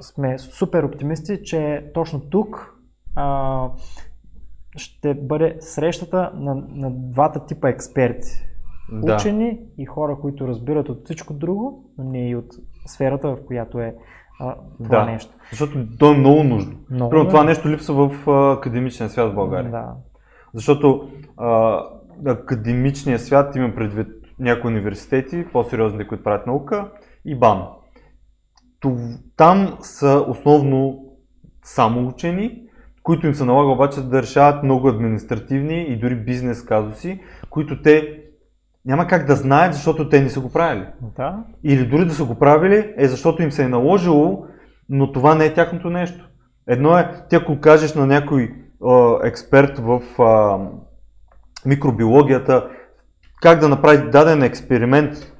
[0.00, 2.74] сме супер оптимисти, че точно тук
[3.16, 3.70] а,
[4.76, 8.28] ще бъде срещата на, на двата типа експерти.
[8.92, 9.14] Да.
[9.14, 12.46] Учени и хора, които разбират от всичко друго, но не и от
[12.86, 13.96] сферата, в която е
[14.40, 15.04] а, това Да.
[15.04, 15.34] нещо.
[15.50, 16.76] Защото то е много нужно.
[16.90, 17.32] Много Примерно, е.
[17.32, 19.70] това нещо липсва в а, академичния свят в България.
[19.70, 19.92] Да.
[20.54, 21.80] Защото а,
[22.26, 26.90] академичния свят има предвид някои университети, по-сериозните, които правят наука,
[27.24, 27.62] и БАН.
[29.36, 31.04] Там са основно
[31.62, 32.62] само учени,
[33.02, 37.20] които им се налага обаче да решават много административни и дори бизнес казуси,
[37.50, 38.22] които те
[38.88, 40.86] няма как да знаят, защото те не са го правили.
[41.16, 41.44] да.
[41.64, 44.46] Или дори да са го правили, е защото им се е наложило,
[44.88, 46.28] но това не е тяхното нещо.
[46.66, 50.58] Едно е, ти ако кажеш на някой а, експерт в а,
[51.66, 52.68] микробиологията
[53.42, 55.32] как да направи даден експеримент,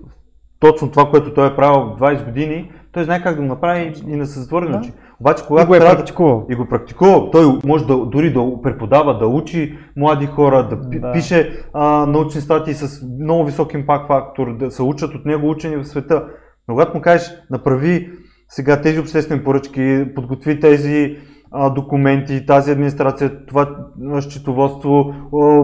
[0.58, 4.26] точно това, което той е правил 20 години, той знае как да го направи и
[4.26, 4.82] се затвори Да.
[5.20, 6.46] Обаче, И когато го е трябва да практикувал.
[6.50, 7.30] и го практикува.
[7.30, 11.12] Той може да, дори да преподава, да учи млади хора, да, Да.
[11.12, 15.76] пише а, научни статии с много висок импакт фактор, да се учат от него учени
[15.76, 16.26] в света.
[16.68, 18.10] Но когато му кажеш, направи
[18.48, 21.16] сега тези обществени поръчки, подготви тези
[21.50, 23.76] а, документи, тази администрация, това
[24.20, 25.62] счетоводство, а,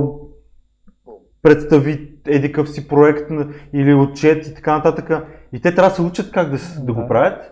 [1.42, 3.30] представи едикъв си проект
[3.72, 5.10] или отчет и така нататък.
[5.52, 7.08] И те трябва да се учат как да, с- да го Да.
[7.08, 7.50] правят.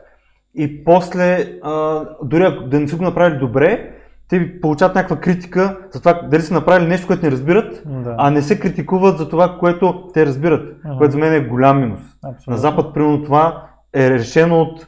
[0.55, 3.91] И после, а, дори да не са го направили добре,
[4.29, 8.15] те получават някаква критика за това дали са направили нещо, което не разбират, Да.
[8.19, 10.99] а не се критикуват за това, което те разбират, Ага.
[10.99, 12.01] което за мен е голям минус.
[12.25, 12.51] Абсолютно.
[12.51, 14.87] На Запад, примерно, това е решено от...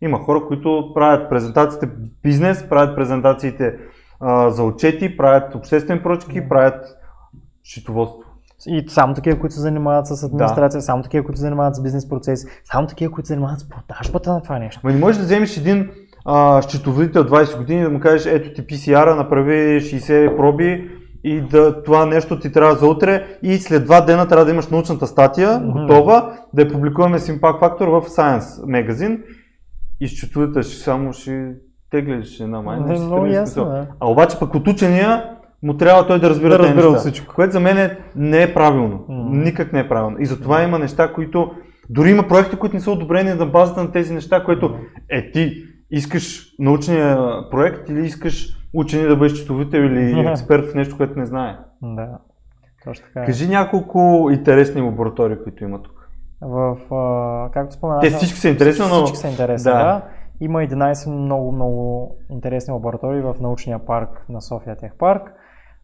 [0.00, 1.88] Има хора, които правят презентациите
[2.22, 3.74] бизнес, правят презентациите
[4.20, 6.84] а, за отчети, правят обществени поръчки, правят
[7.64, 8.25] счетоводство.
[8.66, 12.08] И само такива, които се занимават с администрация, само такива, които се занимават с бизнес
[12.08, 14.80] процеси, само такива, които се занимават с продажбата на това нещо.
[14.84, 15.90] Ма не можеш да вземеш един
[16.24, 20.90] а, счетоводител 20 години да му кажеш, ето ти PCR, направи 60 проби
[21.24, 24.66] и да, това нещо ти трябва за утре и след два дена трябва да имаш
[24.66, 25.72] научната статия mm-hmm.
[25.72, 29.22] готова, да я публикуваме с Impact Factor в Science магазин
[30.00, 31.52] и счетоводител ще само ще
[31.90, 32.86] теглиш една майна.
[32.86, 33.86] Не, много ясно, да.
[34.00, 35.35] А обаче пък от учения
[35.66, 37.34] му трябва той да разбира, Да разбира неща, всичко.
[37.34, 39.04] Което за мен не е правилно.
[39.08, 39.28] М.
[39.30, 40.16] Никак не е правилно.
[40.20, 41.50] И затова има неща, които
[41.90, 44.74] дори има проекти, които не са одобрени на базата на тези неща, което
[45.10, 45.52] е ти
[45.90, 47.18] искаш научния
[47.50, 51.56] проект или искаш учени да бъдеш счетоводител или експерт в нещо, което не знае.
[51.82, 52.08] Да,
[52.84, 53.22] точно така.
[53.22, 53.26] е.
[53.26, 55.92] Кажи няколко интересни лаборатории, които има тук.
[56.42, 59.78] В, а, както споменах, Те всички са интересни, но- Всички са интересни, да.
[59.78, 60.02] да.
[60.40, 65.32] Има 11 много, много интересни лаборатории в научния парк на София Тех парк.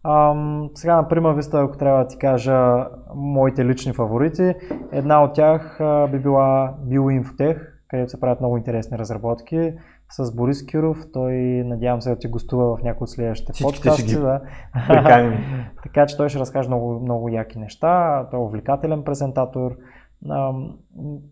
[0.04, 4.54] Ам, сега, например, виста, ако трябва да ти кажа моите лични фаворити,
[4.92, 9.72] една от тях а, би била Bioinfotech, където се правят много интересни разработки
[10.10, 10.98] с Борис Киров.
[11.12, 11.34] Той,
[11.66, 14.14] надявам се, да ти гостува в някои от следващите Всичките ще подкасти.
[14.14, 14.40] ги Да.
[15.82, 18.26] Така че той ще разкаже много, много яки неща.
[18.30, 19.72] Той е увлекателен презентатор.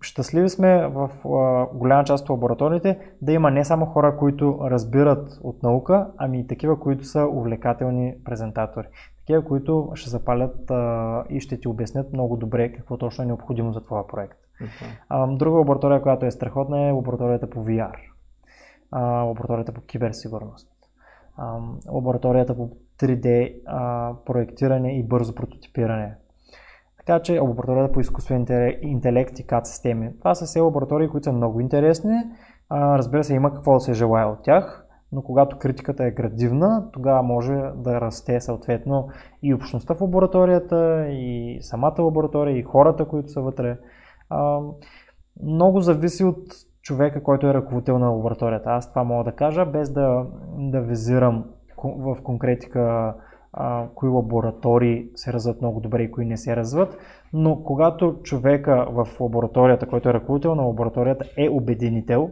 [0.00, 1.10] Щастливи сме в
[1.74, 6.46] голяма част от лабораториите да има не само хора, които разбират от наука, ами и
[6.46, 8.86] такива, които са увлекателни презентатори.
[9.18, 10.72] Такива, които ще запалят
[11.28, 14.38] и ще ти обяснят много добре какво точно е необходимо за твоя проект.
[15.08, 17.96] Ам, Друга лаборатория, която е страхотна е лабораторията по VR.
[19.26, 20.68] Лабораторията по киберсигурност.
[21.88, 26.14] Лабораторията по 3D а, проектиране и бързо прототипиране.
[27.06, 30.10] Така че лабораторията по изкуствен интеле- интелект и CAD системи.
[30.18, 32.16] Това са все лаборатории, които са много интересни.
[32.68, 36.90] А, разбира се, има какво да се желая от тях, но когато критиката е градивна,
[36.92, 39.08] тогава може да расте съответно
[39.42, 43.78] и общността в лабораторията, и самата лаборатория, и хората, които са вътре.
[44.30, 44.60] А,
[45.42, 46.46] много зависи от
[46.82, 48.70] човека, който е ръководител на лабораторията.
[48.70, 50.26] Аз това мога да кажа, без да,
[50.58, 51.44] да визирам
[51.84, 53.14] в конкретика
[53.52, 56.98] а, кои лаборатории се развиват много добре и кои не се развиват,
[57.32, 62.30] но когато човека в лабораторията, който е ръководител на лабораторията, е обединител,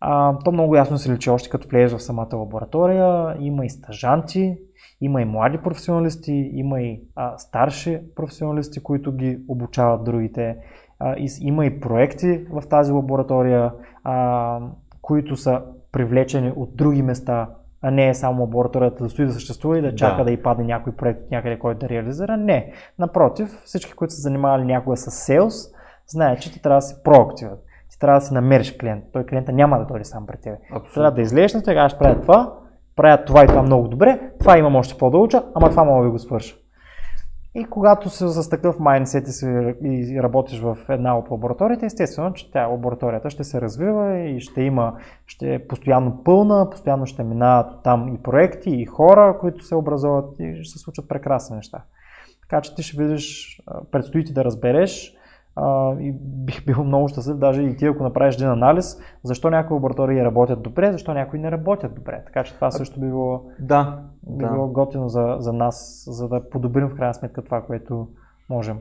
[0.00, 3.36] а, то много ясно се личи още като влезеш в самата лаборатория.
[3.40, 4.58] Има и стажанти,
[5.00, 10.56] има и млади професионалисти, има и а, старши професионалисти, които ги обучават другите.
[10.98, 13.72] А, и, има и проекти в тази лаборатория,
[14.04, 14.60] а,
[15.02, 17.48] които са привлечени от други места,
[17.82, 20.24] а не е само лабораторията да стои да съществува и да чака Да.
[20.24, 22.36] да, й падне някой проект някъде, който да реализира.
[22.36, 22.72] Не.
[22.98, 25.54] Напротив, всички, които са занимавали някога с селс,
[26.06, 27.56] знаят, че ти трябва да си проактивен.
[27.90, 29.04] Ти трябва да си намериш клиент.
[29.12, 30.54] Той клиента няма да дойде сам при теб.
[30.94, 32.54] Трябва да излезеш на сега, ще правя това,
[32.96, 36.04] правя това и това много добре, това имам още по-да уча, ама това мога да
[36.04, 36.56] ви го свърша.
[37.54, 39.46] И когато си с такъв майндсет и, си,
[39.82, 44.62] и работиш в една от лабораториите, естествено, че тя лабораторията ще се развива и ще
[44.62, 44.94] има,
[45.26, 50.40] ще е постоянно пълна, постоянно ще минават там и проекти, и хора, които се образуват
[50.40, 51.82] и ще се случат прекрасни неща.
[52.40, 53.60] Така че ти ще видиш,
[53.90, 55.16] предстои ти да разбереш
[55.60, 59.74] а, и бих бил много щастлив, даже и ти ако направиш един анализ, защо някои
[59.74, 62.22] лаборатории работят добре, защо някои не работят добре.
[62.26, 64.52] Така че това също би било, Да, би да.
[64.52, 68.08] било готино за, за нас, за да подобрим в крайна сметка това, което
[68.50, 68.78] можем.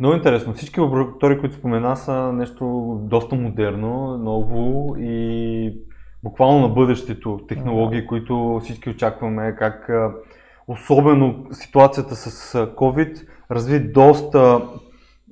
[0.00, 0.52] Много интересно.
[0.52, 5.74] Всички лаборатории, които спомена, са нещо доста модерно, ново и
[6.22, 7.40] буквално на бъдещето.
[7.48, 9.90] Технологии, които всички очакваме, как
[10.68, 14.60] особено ситуацията с COVID разви доста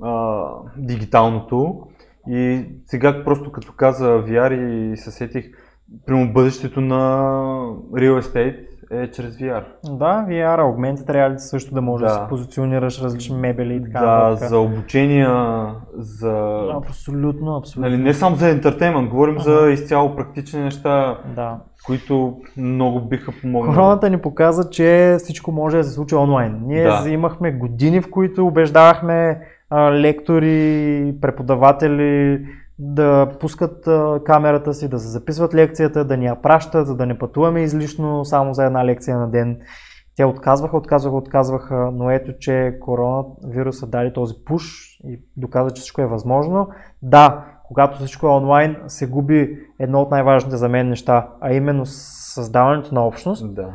[0.03, 0.45] а,
[0.77, 1.89] дигиталното.
[2.29, 4.53] И сега просто като каза VR
[4.93, 5.45] и се сетих,
[6.07, 7.23] прямо бъдещето на
[7.93, 8.57] real estate
[8.91, 9.63] е чрез VR.
[9.85, 12.15] Да, VR, augmented reality също да можеш да, Да.
[12.15, 14.49] си позиционираш различни мебели и така Да, нататък.
[14.49, 15.31] за обучения,
[15.95, 17.91] за Абсолютно, абсолютно.
[17.91, 21.57] Нали, не само за ентертеймент, говорим за изцяло практични неща, Да.
[21.87, 23.75] които много биха помогнали.
[23.75, 26.61] Короната ни показа, че всичко може да се случи онлайн.
[26.63, 27.05] Ние Да.
[27.09, 32.41] имахме години, в които убеждавахме а, лектори, преподаватели
[32.79, 33.89] да пускат
[34.25, 38.25] камерата си, да се записват лекцията, да ни я пращат, за да не пътуваме излишно
[38.25, 39.59] само за една лекция на ден.
[40.17, 44.65] Те отказваха, отказваха, отказваха, но ето, че коронавируса даде този пуш
[45.05, 46.69] и доказа, че всичко е възможно.
[47.03, 51.87] Да, когато всичко е онлайн, се губи едно от най-важните за мен неща, а именно
[51.87, 53.55] създаването на общност.
[53.55, 53.69] Да.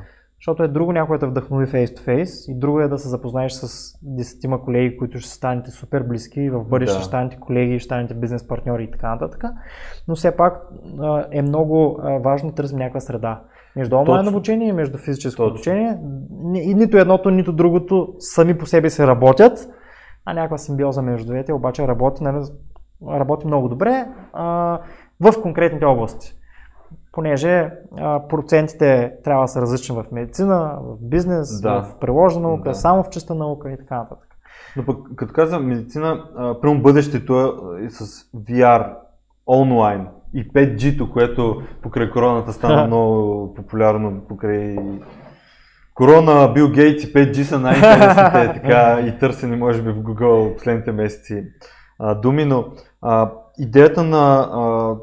[0.43, 4.61] Защото е друго някой да вдъхнови face-to-face и друго е да се запознаеш с десетима
[4.61, 6.99] колеги, които ще станете супер близки и в бъдеще Да.
[6.99, 9.43] ще станете колеги, ще станете бизнес партньори и така нататък.
[10.07, 10.61] Но все пак
[11.31, 13.41] е много важно да търсим някаква среда.
[13.75, 14.37] Между онлайн Точно.
[14.37, 15.51] обучение и между физическо Точно.
[15.51, 15.97] обучение.
[16.31, 19.69] Ни- И нито едното, нито другото сами по себе се работят,
[20.25, 22.23] а някаква симбиоза между двете обаче работи.
[22.23, 22.37] Нали,
[23.09, 24.79] работи много добре а,
[25.21, 26.33] в конкретните области.
[27.13, 31.81] Понеже а, процентите трябва да са различни в медицина, в бизнес, Да.
[31.83, 32.75] в приложна наука, Да.
[32.75, 34.27] само в чиста наука и така нататък.
[34.77, 36.23] Но пък, като каза медицина,
[36.61, 37.53] прямо бъдещето
[37.85, 38.05] е с
[38.35, 38.93] VR,
[39.47, 44.77] онлайн и 5G-то, което покрай короната стана много популярно, покрай
[45.93, 50.91] корона, Бил Гейтс и 5G са най-интересните така и търсени може би в Google последните
[50.91, 51.43] месеци
[51.99, 52.65] а, думи, но
[53.01, 54.95] а, идеята на а,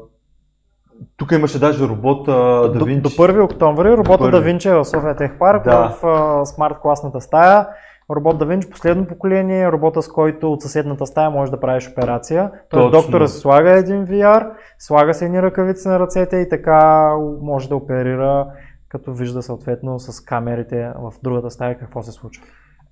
[1.17, 5.15] тук имаше даже робот да До, до 1 октомври робота да Винчи е в София
[5.15, 5.97] Тех Парк, Да.
[6.01, 7.67] в смарт класната стая.
[8.15, 12.51] Робот да Винчи, последно поколение, робота с който от съседната стая можеш да правиш операция.
[12.69, 14.49] Тоест доктора си слага един VR,
[14.79, 18.47] слага се едни ръкавици на ръцете и така може да оперира,
[18.89, 22.43] като вижда съответно с камерите в другата стая какво се случва.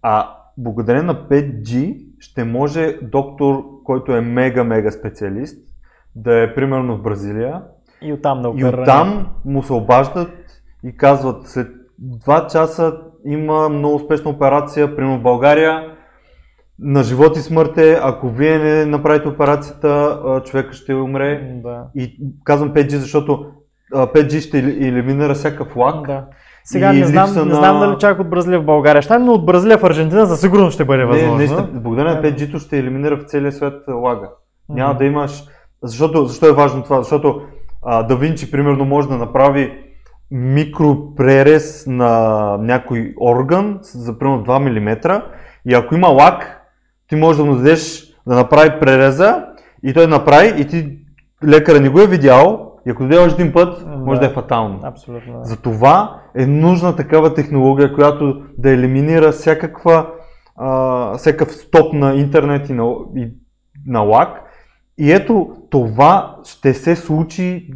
[0.01, 5.57] А благодарение на 5G ще може доктор, който е мега-мега специалист,
[6.16, 7.64] да е примерно в Бразилия
[8.01, 10.31] И оттам да и оттам му се обаждат
[10.83, 11.67] и казват след
[12.17, 12.93] 2 часа
[13.25, 15.83] има много успешна операция, примерно в България,
[16.79, 21.51] на живот и смърт е, ако вие не направите операцията, човека ще умре.
[21.55, 21.83] Да.
[21.95, 23.45] И казвам 5G, защото
[23.95, 26.07] а, 5G ще елиминира всякакъв лак.
[26.07, 26.25] Да.
[26.63, 29.33] Сега не знам, липса не на- знам дали чак от Бразилия в България ще, но
[29.33, 31.35] от Бразилия в Аржентина за сигурно ще бъде Не, възможно.
[31.37, 32.27] наистина, благодарение на Да.
[32.27, 34.29] 5G-то ще елиминира в целия свят лага.
[34.69, 35.43] Няма да имаш.
[35.83, 36.97] Защото, защо е важно това?
[36.97, 37.41] Защото
[37.86, 39.73] а, Да Винчи, примерно, може да направи
[40.32, 45.21] микропререз на някой орган за примерно 2 мм
[45.65, 46.61] и ако има лак,
[47.07, 49.45] ти можеш да му дадеш да направи пререза
[49.84, 50.97] и той направи и ти
[51.47, 54.25] лекара не го е видял и ако още един път, може Да.
[54.27, 54.80] да е фатално.
[54.84, 55.34] Абсолютно.
[55.34, 55.43] да.
[55.43, 60.07] Затова е нужна такава технология, която да елиминира всякаква,
[60.55, 63.27] а, всякакъв стоп на интернет и на, и
[63.88, 64.41] на лак.
[64.99, 67.67] И ето това ще се случи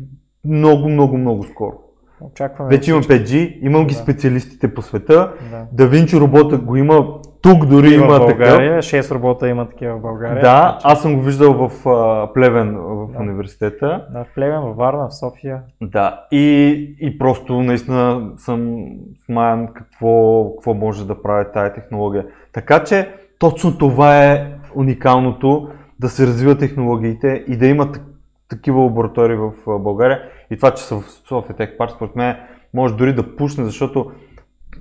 [0.46, 1.74] много, много, много скоро.
[2.22, 2.70] Очакваме.
[2.70, 3.24] Вече имам всички.
[3.26, 4.00] 5G, имам ги Да.
[4.00, 5.32] специалистите по света.
[5.74, 5.88] Да.
[5.88, 7.08] Винчи робота го има,
[7.42, 8.38] тук дори има такъв.
[8.38, 10.42] България, 6 робота има такива в България.
[10.42, 13.20] Да, аз съм го виждал в а, Плевен в Да.
[13.20, 14.06] университета.
[14.14, 15.62] Да, в Плевен, в Варна, в София.
[15.82, 16.70] Да, и,
[17.02, 18.86] и просто наистина съм
[19.26, 22.26] смаян какво, какво може да прави тая технология.
[22.54, 23.10] Така че
[23.40, 24.46] точно това е
[24.76, 25.68] уникалното
[26.04, 28.04] да се развиват технологиите и да има так-
[28.50, 30.22] такива лаборатории в България.
[30.52, 32.36] И това, че са в София Тех Парк, според мен
[32.74, 34.12] може дори да пушне, защото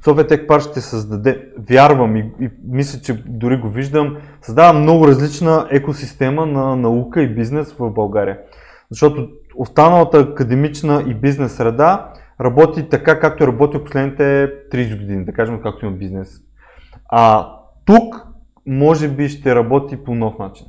[0.05, 5.07] София Тех Парк ще създаде, вярвам и, и мисля, че дори го виждам, създава много
[5.07, 8.39] различна екосистема на наука и бизнес в България.
[8.91, 15.33] Защото останалата академична и бизнес среда работи така, както е работил последните 30 години, да
[15.33, 16.41] кажем, както има бизнес.
[17.09, 17.49] А
[17.85, 18.27] тук
[18.67, 20.67] може би ще работи по нов начин.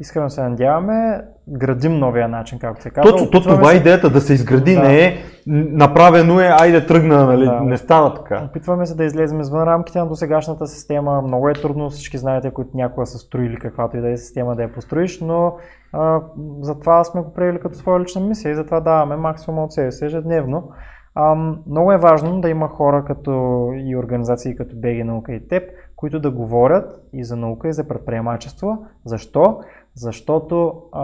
[0.00, 3.10] Искрено се надяваме, градим новия начин, както се казва.
[3.10, 4.82] Точно, то Опитваме това е се- идеята, да се изгради, Да.
[4.82, 5.14] не е
[5.46, 7.44] направено е, айде тръгна, нали?
[7.44, 7.60] Да.
[7.60, 8.42] не става така.
[8.44, 11.22] Опитваме се да излезем извън рамките на досегашната система.
[11.22, 14.62] Много е трудно, всички знаете, които някога са строили каквато и да е система да
[14.62, 15.56] я построиш, но
[15.92, 16.20] а,
[16.60, 20.04] затова сме го приели като своя лична мисия и затова даваме максимум от себе си
[20.04, 20.70] ежедневно.
[21.14, 21.34] А,
[21.66, 23.30] много е важно да има хора като
[23.76, 25.62] и организации като БГ Наука и ТЕП,
[25.96, 28.78] които да говорят и за наука и за предприемачество.
[29.04, 29.60] Защо?
[29.94, 31.02] Защото а,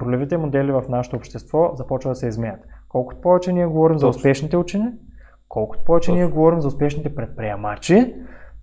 [0.00, 2.60] ролевите модели в нашето общество започват да се изменят.
[2.88, 4.18] Колкото повече ние говорим за Точно.
[4.18, 4.88] успешните учени,
[5.48, 6.14] колкото повече Точно.
[6.14, 8.14] ние говорим за успешните предприемачи,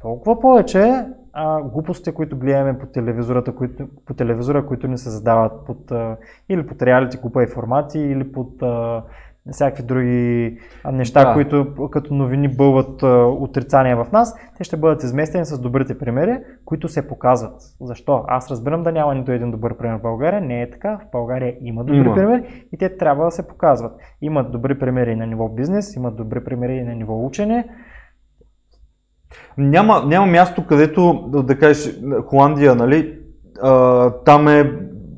[0.02, 5.66] толкова повече а, глупостите, които гледаме по, телевизората, които, по телевизора, които ни се задават
[5.66, 6.18] под, а,
[6.50, 9.04] или под реалити купа и формати, или под а,
[9.52, 10.58] всякакви други
[10.92, 11.34] неща, Да.
[11.34, 16.38] които като новини бълват а, отрицания в нас, те ще бъдат изместени с добрите примери,
[16.66, 17.54] които се показват.
[17.82, 18.24] Защо?
[18.28, 20.42] Аз разбирам да няма нито един добър пример в България.
[20.42, 21.00] Не е така.
[21.08, 22.16] В България има добри Има.
[22.16, 23.92] примери и те трябва да се показват.
[24.22, 27.66] Имат добри примери на ниво бизнес, имат добри примери на ниво учене.
[29.58, 31.14] Няма, няма място, където
[31.48, 33.20] да кажеш Холандия, нали,
[33.62, 34.72] а, там е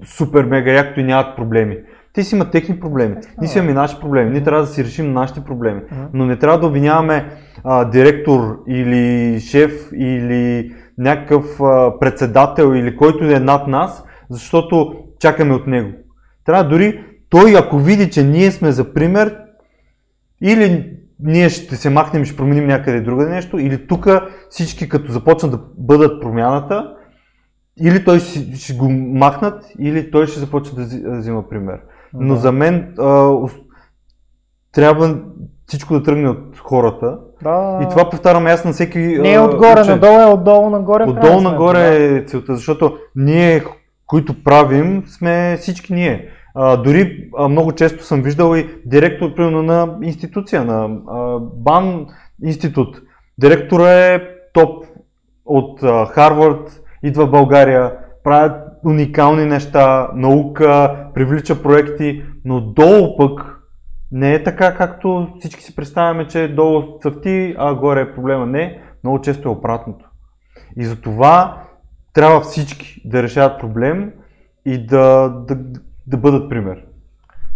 [0.06, 1.78] супер мега якото и нямат проблеми.
[2.16, 3.16] Те си имат техни проблеми.
[3.42, 4.32] Ние си имаме наши проблеми.
[4.32, 5.82] Ние трябва да си решим нашите проблеми.
[6.14, 7.30] Но не трябва да обвиняваме
[7.64, 15.54] а, директор или шеф или някакъв а, председател или който е над нас, защото чакаме
[15.54, 15.90] от него.
[16.46, 19.38] Трябва дори той, ако види, че ние сме за пример,
[20.42, 24.08] или ние ще се махнем и ще променим някъде друга нещо, или тук
[24.50, 26.94] всички като започнат да бъдат промяната,
[27.82, 31.80] или той ще, ще го махнат, или той ще започне да взима пример.
[32.20, 33.36] Но за мен а,
[34.72, 35.18] трябва
[35.68, 37.18] всичко да тръгне от хората.
[37.44, 37.80] Да.
[37.84, 39.00] И това повтарям аз на всеки.
[39.00, 39.94] не е отгоре учен.
[39.94, 41.06] надолу, е отдолу нагоре.
[41.06, 42.18] в Отдолу нагоре да.
[42.18, 43.64] е целта, защото ние
[44.08, 46.30] които правим, сме всички ние.
[46.56, 52.08] А, дори а, много често съм виждал и директор примерно, на институция, на а, БАН
[52.44, 52.98] институт.
[53.38, 54.22] Директора е
[54.54, 54.86] топ
[55.46, 57.94] от а, Харвард, идва в България,
[58.24, 63.62] правят уникални неща, наука, привлича проекти, но долу пък
[64.12, 68.46] не е така, както всички си представяме, че долу цъфти, а горе е проблема.
[68.46, 70.10] Не, много често е обратното.
[70.78, 71.64] И за това
[72.14, 74.12] трябва всички да решават проблем
[74.66, 75.58] и да, да,
[76.08, 76.84] да бъдат пример.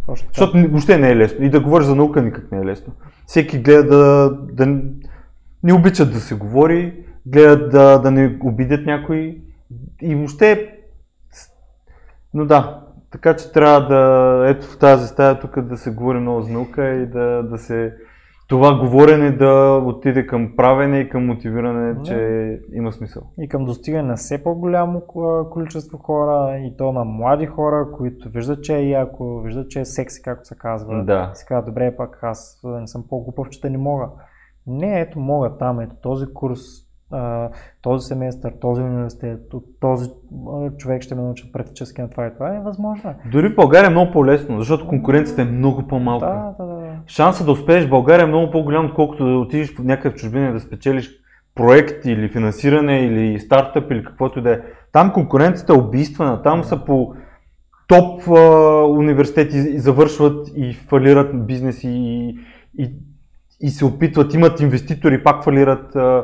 [0.06, 0.28] Точно.
[0.28, 1.46] Защото въобще не е лесно.
[1.46, 2.94] И да говориш за наука никак не е лесно.
[3.26, 4.82] Всеки гледа да, да
[5.64, 6.94] не обичат да се говори,
[7.26, 9.42] гледат да, да не обидят някой
[10.02, 10.76] и въобще...
[12.34, 16.42] Но да, така че трябва да, ето в тази стая тук да се говори много
[16.42, 17.94] за наука и да, да се
[18.48, 22.02] това говорене да отиде към правене и към мотивиране, Да.
[22.04, 23.24] че има смисъл.
[23.40, 28.30] И към достигане на все по-голямо ко- количество хора, и то на млади хора, които
[28.30, 31.04] виждат, че е яко, виждат, че е секси, както се казва.
[31.04, 31.32] Да.
[31.34, 34.08] Си казват, добре, пак аз не съм по-глупав, че да не мога.
[34.68, 36.60] Не, ето мога там, ето този курс,
[37.12, 37.50] а,
[37.82, 40.10] този семестър, този университет, от този
[40.78, 43.16] човек ще ме научи практически на това и това е възможно.
[43.32, 46.54] Дори в България е много по-лесно, защото конкуренцията е много по-малка.
[46.58, 46.90] Да, да, да.
[47.08, 50.50] Шансът да успееш в България е много по-голям, отколкото да отидеш в някъде в чужбина
[50.50, 51.12] и да спечелиш
[51.56, 54.60] проект или финансиране или стартъп или каквото и да е.
[54.92, 57.14] Там конкуренцията е убийствена, там са по
[57.88, 58.42] топ а,
[58.84, 62.40] университети и завършват и фалират бизнеси и,
[62.78, 62.94] и,
[63.62, 66.24] и се опитват, имат инвеститори, пак фалират а,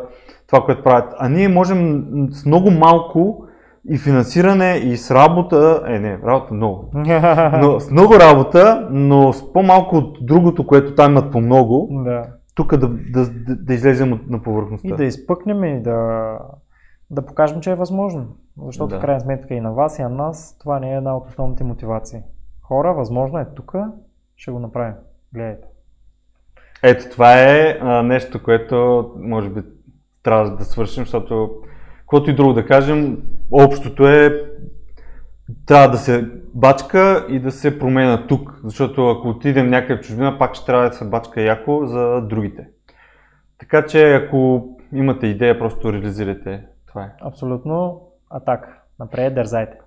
[0.55, 1.13] това, което правят.
[1.17, 3.45] А ние можем с много малко
[3.89, 6.89] и финансиране, и с работа, е не, работа много,
[7.61, 12.25] но с много работа, но с по-малко от другото, което там имат по много, да.
[12.55, 14.87] тук да, да, да, да излезем от- на повърхността.
[14.87, 16.37] И да изпъкнем и да,
[17.09, 18.25] да покажем, че е възможно.
[18.65, 18.97] Защото Да.
[18.97, 21.63] в крайна сметка и на вас, и на нас това не е една от основните
[21.63, 22.19] мотивации.
[22.61, 23.75] Хора, възможно е тук,
[24.35, 24.93] ще го направим.
[25.33, 25.67] Гледайте.
[26.83, 29.61] Ето, това е а, нещо, което може би
[30.25, 31.49] трябва да свършим, защото
[31.99, 33.17] каквото и друго да кажем,
[33.51, 34.45] общото е
[35.65, 40.37] трябва да се бачка и да се променя тук, защото ако отидем някъде в чужбина,
[40.39, 42.67] пак ще трябва да се бачка яко за другите.
[43.57, 46.65] Така че ако имате идея, просто реализирайте.
[46.87, 47.11] Това е.
[47.21, 48.69] Абсолютно атака.
[48.99, 49.77] Напред, дързайте.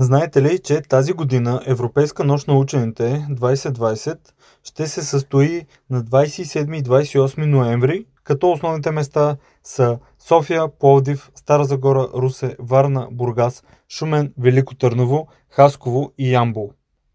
[0.00, 4.18] Знаете ли, че тази година Европейска нощ на учените 2020
[4.64, 11.64] ще се състои на 27 и 28 ноември, като основните места са София, Пловдив, Стара
[11.64, 16.70] Загора, Русе, Варна, Бургас, Шумен, Велико Търново, Хасково и Ямбол.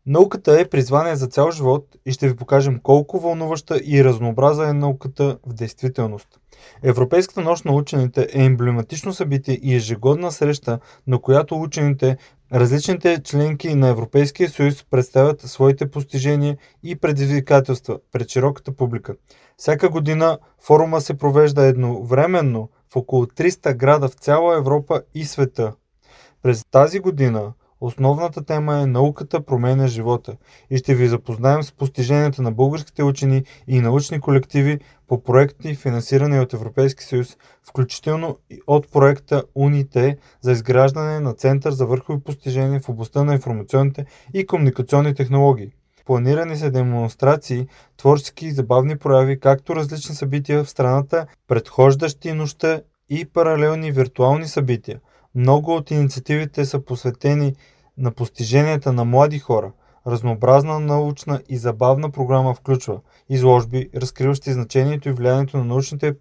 [0.06, 4.74] Науката е призвание за цял живот и ще ви покажем колко вълнуваща и разнообразна е
[4.74, 6.28] науката в действителност.
[6.84, 12.18] Европейската нощ на учените е емблематично събитие и ежегодна среща, на която учените
[12.54, 19.16] Различните членки на Европейския съюз представят своите постижения и предизвикателства пред широката публика.
[19.58, 25.74] Всяка година форума се провежда едновременно в около 300 града в цяла Европа и света.
[26.44, 30.38] През тази година основната тема е Науката променя живота
[30.70, 36.40] и ще ви запознаем с постиженията на българските учени и научни колективи по проекти, финансирани
[36.40, 42.90] от Европейски съюз, включително от проекта УНИТЕ за изграждане на Център за върхови постижения в
[42.90, 45.72] областта на информационните и комуникационни технологии.
[46.06, 47.68] Планирани са демонстрации,
[47.98, 55.00] творчески и забавни прояви, както различни събития в страната, предхождащи нощта и паралелни виртуални събития.
[55.36, 57.56] Много от инициативите са посветени
[57.98, 59.72] на постиженията на млади хора.
[60.08, 66.16] Разнообразна научна и забавна програма включва изложби, разкриващи значението и влиянието на научните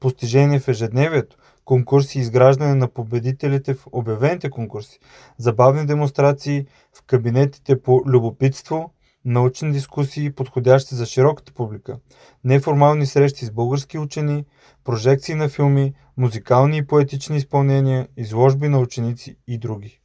[0.00, 4.98] постижения в ежедневието, конкурси и изграждане на победителите в обявените конкурси,
[5.38, 8.90] забавни демонстрации в кабинетите по любопитство,
[9.26, 11.98] научни дискусии, подходящи за широката публика,
[12.44, 14.44] неформални срещи с български учени,
[14.84, 20.00] прожекции на филми, музикални и поетични изпълнения, изложби на ученици и други.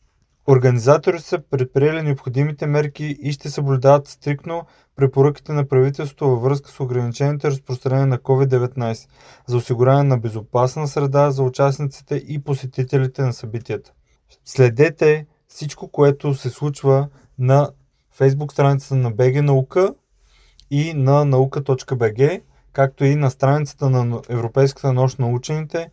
[0.47, 4.65] Организаторите са предприели необходимите мерки и ще съблюдават стрикно
[4.95, 9.07] препоръките на правителството във връзка с ограничените разпространение на COVID-19
[9.47, 13.91] за осигуряване на безопасна среда за участниците и посетителите на събитията.
[14.45, 17.09] Следете всичко, което се случва
[17.39, 17.69] на
[18.11, 19.93] фейсбук страницата на BG Наука
[20.71, 22.41] и на наука.bg,
[22.73, 25.89] както и на страницата на Европейската нощ на учените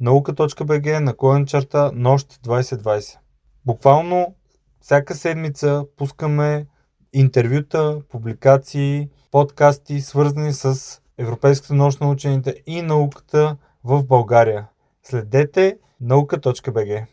[0.00, 3.18] наука.bg наклонен черта нощ 2020.
[3.66, 4.34] Буквално
[4.80, 6.66] всяка седмица пускаме
[7.12, 14.66] интервюта, публикации, подкасти, свързани с Европейската нощ на учените и науката в България.
[15.02, 17.06] Следете наука.bg.